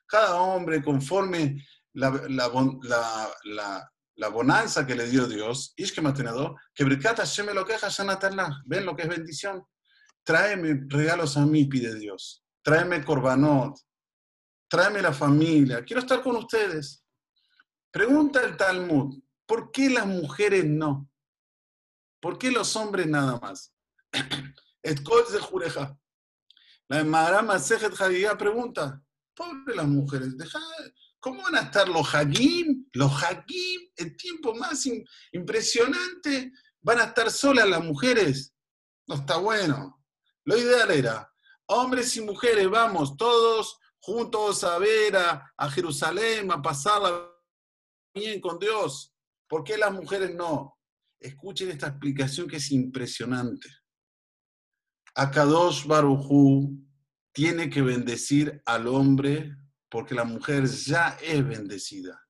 Cada 0.08 0.36
hombre 0.36 0.84
conforme 0.84 1.66
la, 1.94 2.10
la, 2.30 3.92
la, 4.16 4.28
bonanza 4.30 4.86
que 4.86 4.96
le 4.96 5.08
dio 5.08 5.28
Dios, 5.28 5.74
Ish 5.76 5.94
que 5.94 6.84
Birkat 6.84 7.18
Hashem 7.18 7.48
me 7.48 7.54
lo 7.54 7.66
queja. 7.66 7.88
Ven 8.66 8.86
lo 8.86 8.96
que 8.96 9.04
es 9.04 9.10
bendición. 9.10 9.66
Tráeme 10.24 10.86
regalos 10.88 11.38
a 11.38 11.46
mí, 11.46 11.66
pide 11.66 11.96
Dios. 11.96 12.44
Tráeme 12.62 13.06
korbanot, 13.06 13.78
tráeme 14.68 15.02
la 15.02 15.14
familia, 15.14 15.86
quiero 15.86 16.02
estar 16.02 16.24
con 16.24 16.36
ustedes. 16.36 17.06
Pregunta 17.92 18.42
el 18.42 18.58
Talmud, 18.58 19.22
¿por 19.46 19.72
qué 19.72 19.90
las 19.90 20.08
mujeres 20.08 20.66
no? 20.66 21.08
¿Por 22.20 22.40
qué 22.40 22.52
los 22.52 22.76
hombres 22.76 23.06
nada 23.06 23.40
más? 23.40 23.72
Jureja. 25.42 25.98
La 26.88 27.04
Marama 27.04 27.60
Sejet 27.60 28.00
Hagigá 28.00 28.38
pregunta, 28.38 29.02
pobre 29.36 29.76
las 29.76 29.88
mujeres, 29.88 30.38
deja, 30.38 30.60
¿cómo 31.20 31.44
van 31.44 31.56
a 31.56 31.62
estar 31.62 31.88
los 31.90 32.14
Hagim? 32.14 32.88
Los 32.94 33.12
Hagim, 33.24 33.82
el 33.98 34.16
tiempo 34.16 34.56
más 34.56 34.88
impresionante, 35.32 36.52
van 36.82 37.00
a 37.00 37.06
estar 37.06 37.30
solas 37.30 37.68
las 37.68 37.84
mujeres. 37.84 38.54
No 39.08 39.16
está 39.16 39.38
bueno. 39.38 40.04
Lo 40.46 40.58
ideal 40.58 40.92
era, 40.92 41.32
hombres 41.68 42.16
y 42.18 42.22
mujeres, 42.22 42.70
vamos, 42.70 43.18
todos 43.18 43.80
juntos 44.00 44.64
a 44.64 44.78
ver 44.78 45.18
a, 45.18 45.70
Jerusalén, 45.72 46.52
a 46.52 46.62
pasarla 46.62 47.28
bien 48.14 48.40
con 48.40 48.60
Dios. 48.60 49.12
¿Por 49.48 49.64
qué 49.64 49.78
las 49.78 49.92
mujeres 49.92 50.36
no? 50.36 50.78
Escuchen 51.20 51.72
esta 51.72 51.88
explicación 51.88 52.48
que 52.48 52.58
es 52.58 52.72
impresionante. 52.72 53.68
Akadosh 55.16 55.88
Barujú 55.88 56.85
tiene 57.36 57.70
que 57.70 57.82
bendecir 57.82 58.64
al 58.66 58.88
hombre 58.88 59.58
porque 59.90 60.16
la 60.16 60.24
mujer 60.24 60.66
ya 60.66 61.18
es 61.22 61.46
bendecida. 61.46 62.26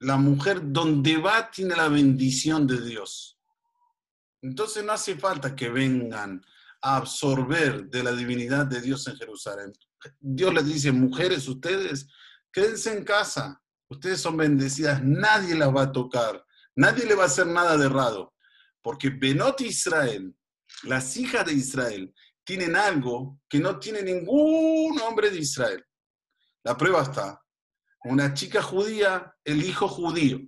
La 0.00 0.16
mujer 0.16 0.60
donde 0.64 1.16
va 1.16 1.48
tiene 1.48 1.76
la 1.76 1.88
bendición 1.88 2.66
de 2.66 2.84
Dios. 2.84 3.38
Entonces 4.42 4.84
no 4.84 4.92
hace 4.92 5.16
falta 5.16 5.54
que 5.54 5.70
vengan 5.70 6.44
a 6.82 6.96
absorber 6.96 7.88
de 7.88 8.02
la 8.02 8.12
divinidad 8.12 8.66
de 8.66 8.80
Dios 8.80 9.06
en 9.06 9.16
Jerusalén. 9.16 9.72
Dios 10.18 10.52
les 10.52 10.66
dice, 10.66 10.90
mujeres, 10.90 11.46
ustedes 11.46 12.08
quédense 12.52 12.92
en 12.92 13.04
casa, 13.04 13.62
ustedes 13.88 14.20
son 14.20 14.36
bendecidas, 14.36 15.00
nadie 15.04 15.54
las 15.54 15.72
va 15.72 15.82
a 15.82 15.92
tocar, 15.92 16.44
nadie 16.74 17.06
le 17.06 17.14
va 17.14 17.22
a 17.22 17.26
hacer 17.26 17.46
nada 17.46 17.76
de 17.76 17.86
errado, 17.86 18.34
porque 18.82 19.08
Benot 19.10 19.60
Israel, 19.60 20.34
las 20.82 21.16
hijas 21.16 21.46
de 21.46 21.52
Israel, 21.52 22.12
tienen 22.44 22.76
algo 22.76 23.40
que 23.48 23.58
no 23.58 23.78
tiene 23.78 24.02
ningún 24.02 25.00
hombre 25.00 25.30
de 25.30 25.38
Israel. 25.38 25.84
La 26.64 26.76
prueba 26.76 27.02
está, 27.02 27.42
una 28.04 28.34
chica 28.34 28.62
judía, 28.62 29.34
el 29.44 29.62
hijo 29.62 29.88
judío. 29.88 30.40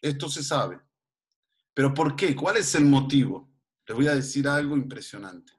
Esto 0.00 0.28
se 0.28 0.42
sabe. 0.42 0.80
Pero 1.72 1.92
¿por 1.94 2.14
qué? 2.14 2.36
¿Cuál 2.36 2.58
es 2.58 2.74
el 2.74 2.84
motivo? 2.84 3.50
Les 3.86 3.96
voy 3.96 4.06
a 4.08 4.14
decir 4.14 4.46
algo 4.46 4.76
impresionante. 4.76 5.52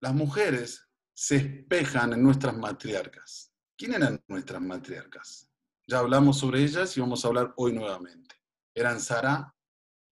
Las 0.00 0.14
mujeres 0.14 0.88
se 1.12 1.36
espejan 1.36 2.12
en 2.12 2.22
nuestras 2.22 2.56
matriarcas. 2.56 3.52
¿Quién 3.76 3.94
eran 3.94 4.22
nuestras 4.28 4.60
matriarcas? 4.60 5.48
Ya 5.86 5.98
hablamos 5.98 6.38
sobre 6.38 6.62
ellas 6.62 6.96
y 6.96 7.00
vamos 7.00 7.24
a 7.24 7.28
hablar 7.28 7.52
hoy 7.56 7.72
nuevamente. 7.72 8.34
Eran 8.74 9.00
Sara, 9.00 9.54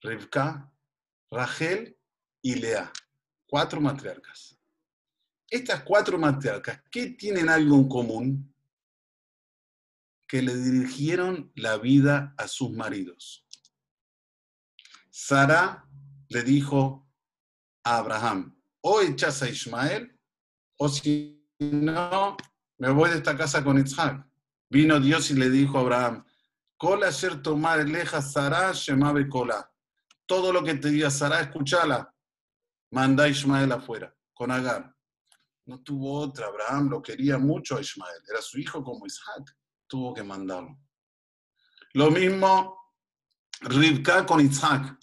Rivka, 0.00 0.72
Rachel 1.30 1.99
y 2.42 2.54
Lea. 2.54 2.92
Cuatro 3.46 3.80
matriarcas. 3.80 4.56
Estas 5.48 5.82
cuatro 5.82 6.18
matriarcas, 6.18 6.82
¿qué 6.90 7.10
tienen 7.10 7.48
algo 7.48 7.76
en 7.76 7.88
común? 7.88 8.54
Que 10.28 10.42
le 10.42 10.54
dirigieron 10.56 11.50
la 11.56 11.76
vida 11.76 12.34
a 12.38 12.46
sus 12.46 12.70
maridos. 12.70 13.44
Sara 15.10 15.88
le 16.28 16.42
dijo 16.44 17.08
a 17.82 17.98
Abraham, 17.98 18.56
o 18.80 19.00
echas 19.00 19.42
a 19.42 19.48
Ismael, 19.48 20.16
o 20.76 20.88
si 20.88 21.44
no, 21.58 22.36
me 22.78 22.90
voy 22.90 23.10
de 23.10 23.16
esta 23.16 23.36
casa 23.36 23.64
con 23.64 23.84
Isaac. 23.84 24.24
Vino 24.70 25.00
Dios 25.00 25.30
y 25.32 25.34
le 25.34 25.50
dijo 25.50 25.78
a 25.78 25.80
Abraham, 25.80 26.24
Cola 26.76 27.12
ser 27.12 27.42
tomar 27.42 27.86
leja 27.86 28.22
Sara, 28.22 28.72
shemabe 28.72 29.28
cola. 29.28 29.70
Todo 30.24 30.50
lo 30.50 30.64
que 30.64 30.74
te 30.76 30.88
diga 30.88 31.10
Sara, 31.10 31.40
escúchala. 31.40 32.14
Manda 32.92 33.24
a 33.24 33.28
Ismael 33.28 33.70
afuera, 33.72 34.14
con 34.34 34.50
Agar. 34.50 34.94
No 35.66 35.80
tuvo 35.82 36.20
otra, 36.20 36.46
Abraham 36.46 36.88
lo 36.88 37.02
quería 37.02 37.38
mucho 37.38 37.76
a 37.76 37.80
Ismael, 37.80 38.22
era 38.28 38.42
su 38.42 38.58
hijo 38.58 38.82
como 38.82 39.06
Isaac, 39.06 39.56
tuvo 39.86 40.12
que 40.12 40.22
mandarlo. 40.22 40.78
Lo 41.92 42.10
mismo 42.10 42.80
Rivka 43.60 44.24
con 44.24 44.40
Isaac. 44.40 44.98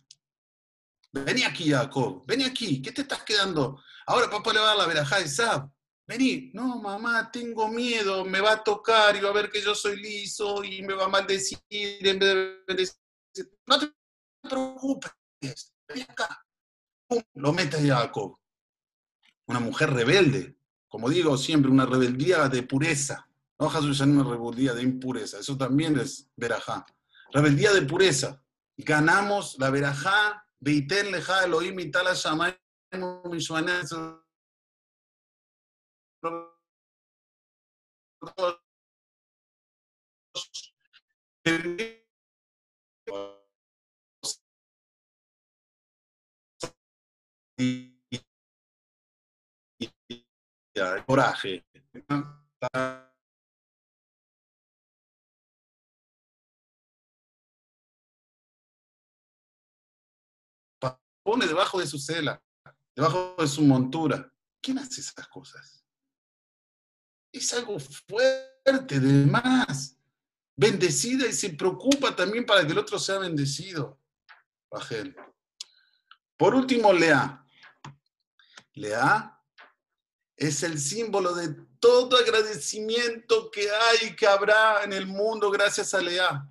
Vení 1.11 1.43
aquí, 1.43 1.71
Jacob, 1.71 2.25
vení 2.25 2.43
aquí, 2.43 2.81
¿qué 2.81 2.91
te 2.91 3.01
estás 3.01 3.23
quedando? 3.23 3.81
Ahora 4.05 4.29
papá 4.29 4.53
le 4.53 4.59
va 4.59 4.65
a 4.65 4.67
dar 4.69 4.77
la 4.77 4.87
verajá 4.87 5.19
de 5.19 5.27
Sab. 5.27 5.69
Vení, 6.07 6.51
no, 6.53 6.81
mamá, 6.81 7.29
tengo 7.31 7.67
miedo, 7.67 8.23
me 8.23 8.39
va 8.39 8.53
a 8.53 8.63
tocar 8.63 9.15
y 9.15 9.19
va 9.19 9.29
a 9.29 9.33
ver 9.33 9.49
que 9.49 9.61
yo 9.61 9.75
soy 9.75 9.97
liso 9.97 10.63
y 10.63 10.81
me 10.81 10.93
va 10.93 11.05
a 11.05 11.09
maldecir 11.09 11.59
en 11.69 12.19
vez 12.19 12.33
de 12.33 12.63
bendecir. 12.67 12.95
No 13.65 13.79
te 13.79 13.93
preocupes, 14.41 15.11
vení 15.87 16.01
acá. 16.01 16.46
Lo 17.35 17.53
metes 17.53 17.89
a 17.89 17.99
Jacob. 17.99 18.37
una 19.45 19.59
mujer 19.59 19.91
rebelde. 19.91 20.57
Como 20.87 21.09
digo 21.09 21.37
siempre, 21.37 21.71
una 21.71 21.85
rebeldía 21.85 22.49
de 22.49 22.63
pureza. 22.63 23.29
No 23.59 23.67
una 23.67 24.23
rebeldía 24.23 24.73
de 24.73 24.83
impureza. 24.83 25.39
Eso 25.39 25.57
también 25.57 25.97
es 25.99 26.29
verajá. 26.35 26.85
Rebeldía 27.31 27.73
de 27.73 27.81
pureza. 27.81 28.43
Ganamos 28.77 29.57
la 29.57 29.69
verajá, 29.69 30.45
beiten 30.59 31.11
leja 31.11 31.43
Elohim 31.43 31.79
y 31.79 31.91
tal 31.91 32.07
coraje. 51.05 51.65
Pone 61.23 61.45
debajo 61.45 61.79
de 61.79 61.87
su 61.87 61.99
cela, 61.99 62.41
debajo 62.95 63.35
de 63.37 63.47
su 63.47 63.61
montura. 63.61 64.31
¿Quién 64.61 64.79
hace 64.79 65.01
esas 65.01 65.27
cosas? 65.27 65.85
Es 67.33 67.53
algo 67.53 67.77
fuerte, 67.79 68.99
de 68.99 69.25
más. 69.25 69.97
Bendecida 70.55 71.27
y 71.27 71.33
se 71.33 71.49
preocupa 71.49 72.15
también 72.15 72.45
para 72.45 72.65
que 72.65 72.71
el 72.71 72.77
otro 72.77 72.97
sea 72.97 73.19
bendecido. 73.19 73.99
Por 76.37 76.55
último, 76.55 76.93
Lea. 76.93 77.46
Lea 78.77 79.33
es 80.35 80.61
el 80.61 80.79
símbolo 80.79 81.33
de 81.33 81.55
todo 81.79 82.17
agradecimiento 82.17 83.49
que 83.51 83.69
hay 83.69 84.09
y 84.09 84.15
que 84.15 84.27
habrá 84.27 84.83
en 84.83 84.93
el 84.93 85.07
mundo 85.07 85.49
gracias 85.49 85.93
a 85.93 86.01
Lea. 86.01 86.47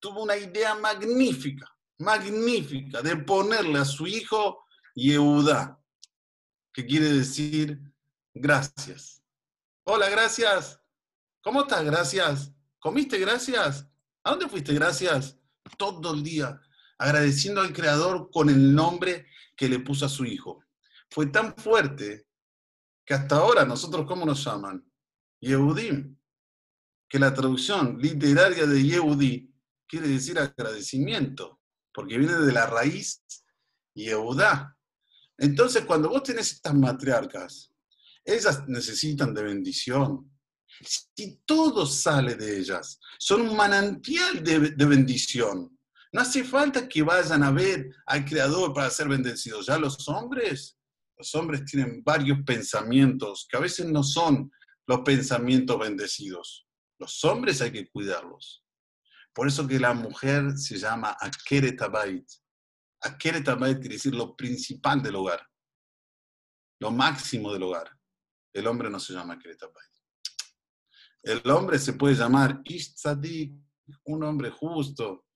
Tuvo 0.00 0.22
una 0.24 0.36
idea 0.36 0.74
magnífica, 0.74 1.72
magnífica, 1.98 3.00
de 3.02 3.16
ponerle 3.16 3.78
a 3.78 3.84
su 3.84 4.06
hijo 4.06 4.64
Yehuda, 4.94 5.80
que 6.72 6.84
quiere 6.84 7.08
decir 7.10 7.80
gracias. 8.32 9.22
Hola, 9.84 10.08
gracias. 10.08 10.80
¿Cómo 11.40 11.62
estás? 11.62 11.84
Gracias. 11.84 12.52
¿Comiste? 12.80 13.18
Gracias. 13.18 13.86
¿A 14.24 14.30
dónde 14.30 14.48
fuiste? 14.48 14.74
Gracias. 14.74 15.38
Todo 15.78 16.14
el 16.14 16.22
día, 16.22 16.60
agradeciendo 16.98 17.60
al 17.60 17.72
Creador 17.72 18.30
con 18.30 18.50
el 18.50 18.74
nombre 18.74 19.26
que 19.56 19.68
le 19.68 19.78
puso 19.78 20.06
a 20.06 20.08
su 20.08 20.24
hijo. 20.24 20.63
Fue 21.14 21.26
tan 21.26 21.54
fuerte 21.54 22.26
que 23.06 23.14
hasta 23.14 23.36
ahora 23.36 23.64
nosotros, 23.64 24.04
¿cómo 24.04 24.26
nos 24.26 24.44
llaman? 24.44 24.84
Yehudim. 25.40 26.18
Que 27.08 27.20
la 27.20 27.32
traducción 27.32 27.98
literaria 28.00 28.66
de 28.66 28.82
Yehudí 28.82 29.54
quiere 29.86 30.08
decir 30.08 30.40
agradecimiento, 30.40 31.60
porque 31.92 32.18
viene 32.18 32.34
de 32.34 32.52
la 32.52 32.66
raíz 32.66 33.22
Yehudá. 33.94 34.76
Entonces, 35.38 35.84
cuando 35.84 36.08
vos 36.08 36.24
tenés 36.24 36.50
estas 36.50 36.74
matriarcas, 36.74 37.72
ellas 38.24 38.64
necesitan 38.66 39.32
de 39.32 39.44
bendición. 39.44 40.28
Si 40.66 41.36
todo 41.46 41.86
sale 41.86 42.34
de 42.34 42.58
ellas, 42.58 42.98
son 43.20 43.42
un 43.42 43.56
manantial 43.56 44.42
de 44.42 44.84
bendición. 44.84 45.78
No 46.10 46.22
hace 46.22 46.42
falta 46.42 46.88
que 46.88 47.04
vayan 47.04 47.44
a 47.44 47.52
ver 47.52 47.88
al 48.04 48.24
Creador 48.24 48.74
para 48.74 48.90
ser 48.90 49.06
bendecidos. 49.06 49.66
Ya 49.66 49.78
los 49.78 50.08
hombres 50.08 50.76
los 51.16 51.34
hombres 51.34 51.64
tienen 51.64 52.02
varios 52.02 52.38
pensamientos 52.44 53.46
que 53.48 53.56
a 53.56 53.60
veces 53.60 53.86
no 53.86 54.02
son 54.02 54.50
los 54.86 55.00
pensamientos 55.00 55.78
bendecidos. 55.78 56.66
Los 56.98 57.22
hombres 57.24 57.60
hay 57.60 57.72
que 57.72 57.88
cuidarlos. 57.88 58.64
Por 59.32 59.48
eso 59.48 59.66
que 59.66 59.80
la 59.80 59.94
mujer 59.94 60.56
se 60.56 60.76
llama 60.76 61.16
Akeretabait. 61.20 62.28
Akeretabait 63.00 63.78
quiere 63.78 63.96
decir 63.96 64.14
lo 64.14 64.36
principal 64.36 65.02
del 65.02 65.16
hogar, 65.16 65.46
lo 66.80 66.90
máximo 66.90 67.52
del 67.52 67.64
hogar. 67.64 67.90
El 68.52 68.66
hombre 68.66 68.88
no 68.90 69.00
se 69.00 69.12
llama 69.12 69.34
Akeretabait. 69.34 69.90
El 71.22 71.50
hombre 71.50 71.78
se 71.78 71.94
puede 71.94 72.14
llamar 72.14 72.60
Ishtzadik, 72.64 73.54
un 74.04 74.22
hombre 74.22 74.50
justo. 74.50 75.26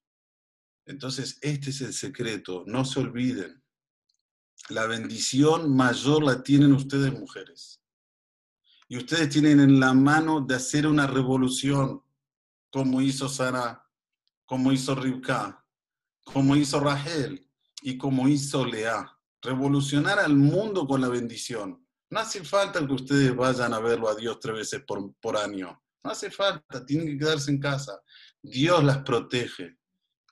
Entonces, 0.87 1.39
este 1.41 1.71
es 1.71 1.81
el 1.81 1.93
secreto. 1.93 2.65
No 2.67 2.85
se 2.85 3.01
olviden 3.01 3.63
la 4.69 4.87
bendición 4.87 5.75
mayor 5.75 6.23
la 6.23 6.43
tienen 6.43 6.73
ustedes 6.73 7.13
mujeres. 7.13 7.81
Y 8.89 8.97
ustedes 8.97 9.29
tienen 9.29 9.61
en 9.61 9.81
la 9.81 9.93
mano 9.93 10.41
de 10.41 10.55
hacer 10.55 10.87
una 10.87 11.07
revolución, 11.07 12.03
como 12.71 13.01
hizo 13.01 13.29
Sara, 13.29 13.85
como 14.47 14.73
hizo 14.73 14.95
Rivka, 14.95 15.65
como 16.25 16.57
hizo 16.57 16.81
Rahel 16.81 17.47
y 17.83 17.99
como 17.99 18.29
hizo 18.29 18.65
Lea. 18.65 19.15
Revolucionar 19.43 20.19
al 20.19 20.35
mundo 20.35 20.87
con 20.87 21.01
la 21.01 21.09
bendición. 21.09 21.87
No 22.11 22.21
hace 22.21 22.43
falta 22.43 22.85
que 22.87 22.93
ustedes 22.93 23.37
vayan 23.37 23.75
a 23.75 23.79
verlo 23.79 24.09
a 24.09 24.15
Dios 24.15 24.41
tres 24.41 24.57
veces 24.57 24.83
por, 24.87 25.15
por 25.21 25.37
año. 25.37 25.83
No 26.03 26.11
hace 26.11 26.31
falta, 26.31 26.85
tienen 26.85 27.07
que 27.07 27.19
quedarse 27.19 27.51
en 27.51 27.61
casa. 27.61 28.01
Dios 28.43 28.83
las 28.83 28.99
protege. 28.99 29.79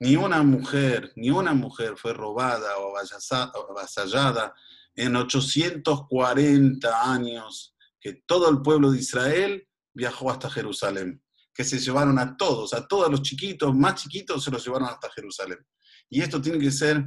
Ni 0.00 0.16
una 0.16 0.42
mujer, 0.42 1.12
ni 1.16 1.30
una 1.30 1.54
mujer 1.54 1.96
fue 1.96 2.12
robada 2.12 2.76
o 2.78 2.96
avasallada 2.98 4.54
en 4.94 5.16
840 5.16 7.12
años 7.12 7.74
que 8.00 8.14
todo 8.26 8.50
el 8.50 8.62
pueblo 8.62 8.90
de 8.90 8.98
Israel 8.98 9.68
viajó 9.94 10.30
hasta 10.30 10.50
Jerusalén, 10.50 11.22
que 11.54 11.64
se 11.64 11.78
llevaron 11.78 12.18
a 12.18 12.36
todos, 12.36 12.74
a 12.74 12.86
todos 12.86 13.10
los 13.10 13.22
chiquitos, 13.22 13.74
más 13.74 14.02
chiquitos, 14.02 14.44
se 14.44 14.50
los 14.50 14.64
llevaron 14.64 14.88
hasta 14.88 15.10
Jerusalén. 15.10 15.58
Y 16.10 16.20
esto 16.20 16.40
tiene 16.40 16.58
que 16.58 16.70
ser 16.70 17.04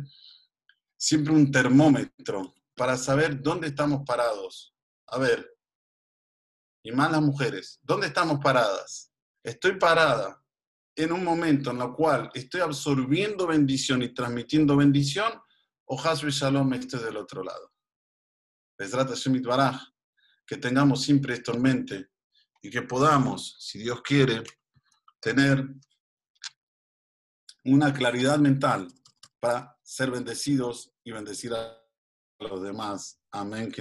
siempre 0.98 1.34
un 1.34 1.52
termómetro 1.52 2.56
para 2.76 2.98
saber 2.98 3.42
dónde 3.42 3.68
estamos 3.68 4.02
parados. 4.06 4.74
A 5.08 5.18
ver, 5.20 5.56
y 6.84 6.92
más 6.92 7.12
las 7.12 7.22
mujeres, 7.22 7.80
¿dónde 7.84 8.08
estamos 8.08 8.40
paradas? 8.44 9.12
Estoy 9.44 9.78
parada 9.78 10.44
en 11.00 11.14
un 11.14 11.24
momento 11.24 11.72
en 11.72 11.82
el 11.82 11.93
cual 11.93 12.30
estoy 12.34 12.60
absorbiendo 12.60 13.47
bendición 13.47 14.02
y 14.02 14.14
transmitiendo 14.14 14.76
bendición, 14.76 15.32
o 15.86 16.00
Hasbe 16.00 16.30
Shalom 16.30 16.74
esté 16.74 16.97
del 16.97 17.16
otro 17.16 17.41
lado. 17.41 17.72
trata 18.78 19.16
Shemit 19.16 19.45
Baraj, 19.45 19.82
que 20.45 20.58
tengamos 20.58 21.02
siempre 21.02 21.36
esto 21.36 21.54
en 21.54 21.62
mente 21.62 22.10
y 22.62 22.70
que 22.70 22.82
podamos, 22.82 23.56
si 23.60 23.80
Dios 23.80 24.02
quiere, 24.02 24.43
tener 25.22 25.66
una 27.64 27.93
claridad 27.93 28.38
mental 28.38 28.88
para 29.39 29.78
ser 29.82 30.12
bendecidos 30.12 30.91
y 31.06 31.14
bendecir 31.14 31.54
a 31.54 31.82
los 32.39 32.62
demás. 32.62 33.22
Amén. 33.32 33.72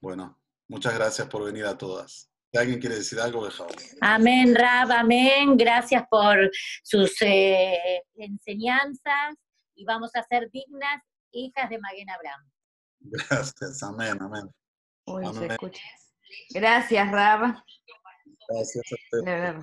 Bueno, 0.00 0.40
muchas 0.68 0.94
gracias 0.94 1.28
por 1.28 1.44
venir 1.44 1.66
a 1.66 1.76
todas 1.76 2.30
alguien 2.54 2.80
quiere 2.80 2.96
decir 2.96 3.20
algo, 3.20 3.44
dejado. 3.44 3.68
Amén, 4.00 4.54
Rab, 4.54 4.90
amén. 4.92 5.56
Gracias 5.56 6.04
por 6.08 6.50
sus 6.82 7.16
eh, 7.20 8.02
enseñanzas 8.16 9.36
y 9.74 9.84
vamos 9.84 10.10
a 10.14 10.22
ser 10.22 10.50
dignas 10.50 11.02
hijas 11.32 11.68
de 11.68 11.78
Maguen 11.78 12.10
Abraham. 12.10 12.50
Gracias, 13.00 13.82
amén, 13.82 14.16
amén. 14.20 14.50
Uy, 15.06 15.24
Se 15.34 15.46
escucha. 15.46 15.82
Gracias, 16.50 17.10
Rab. 17.10 17.62
Gracias 18.48 18.84
a 18.92 19.18
usted. 19.18 19.56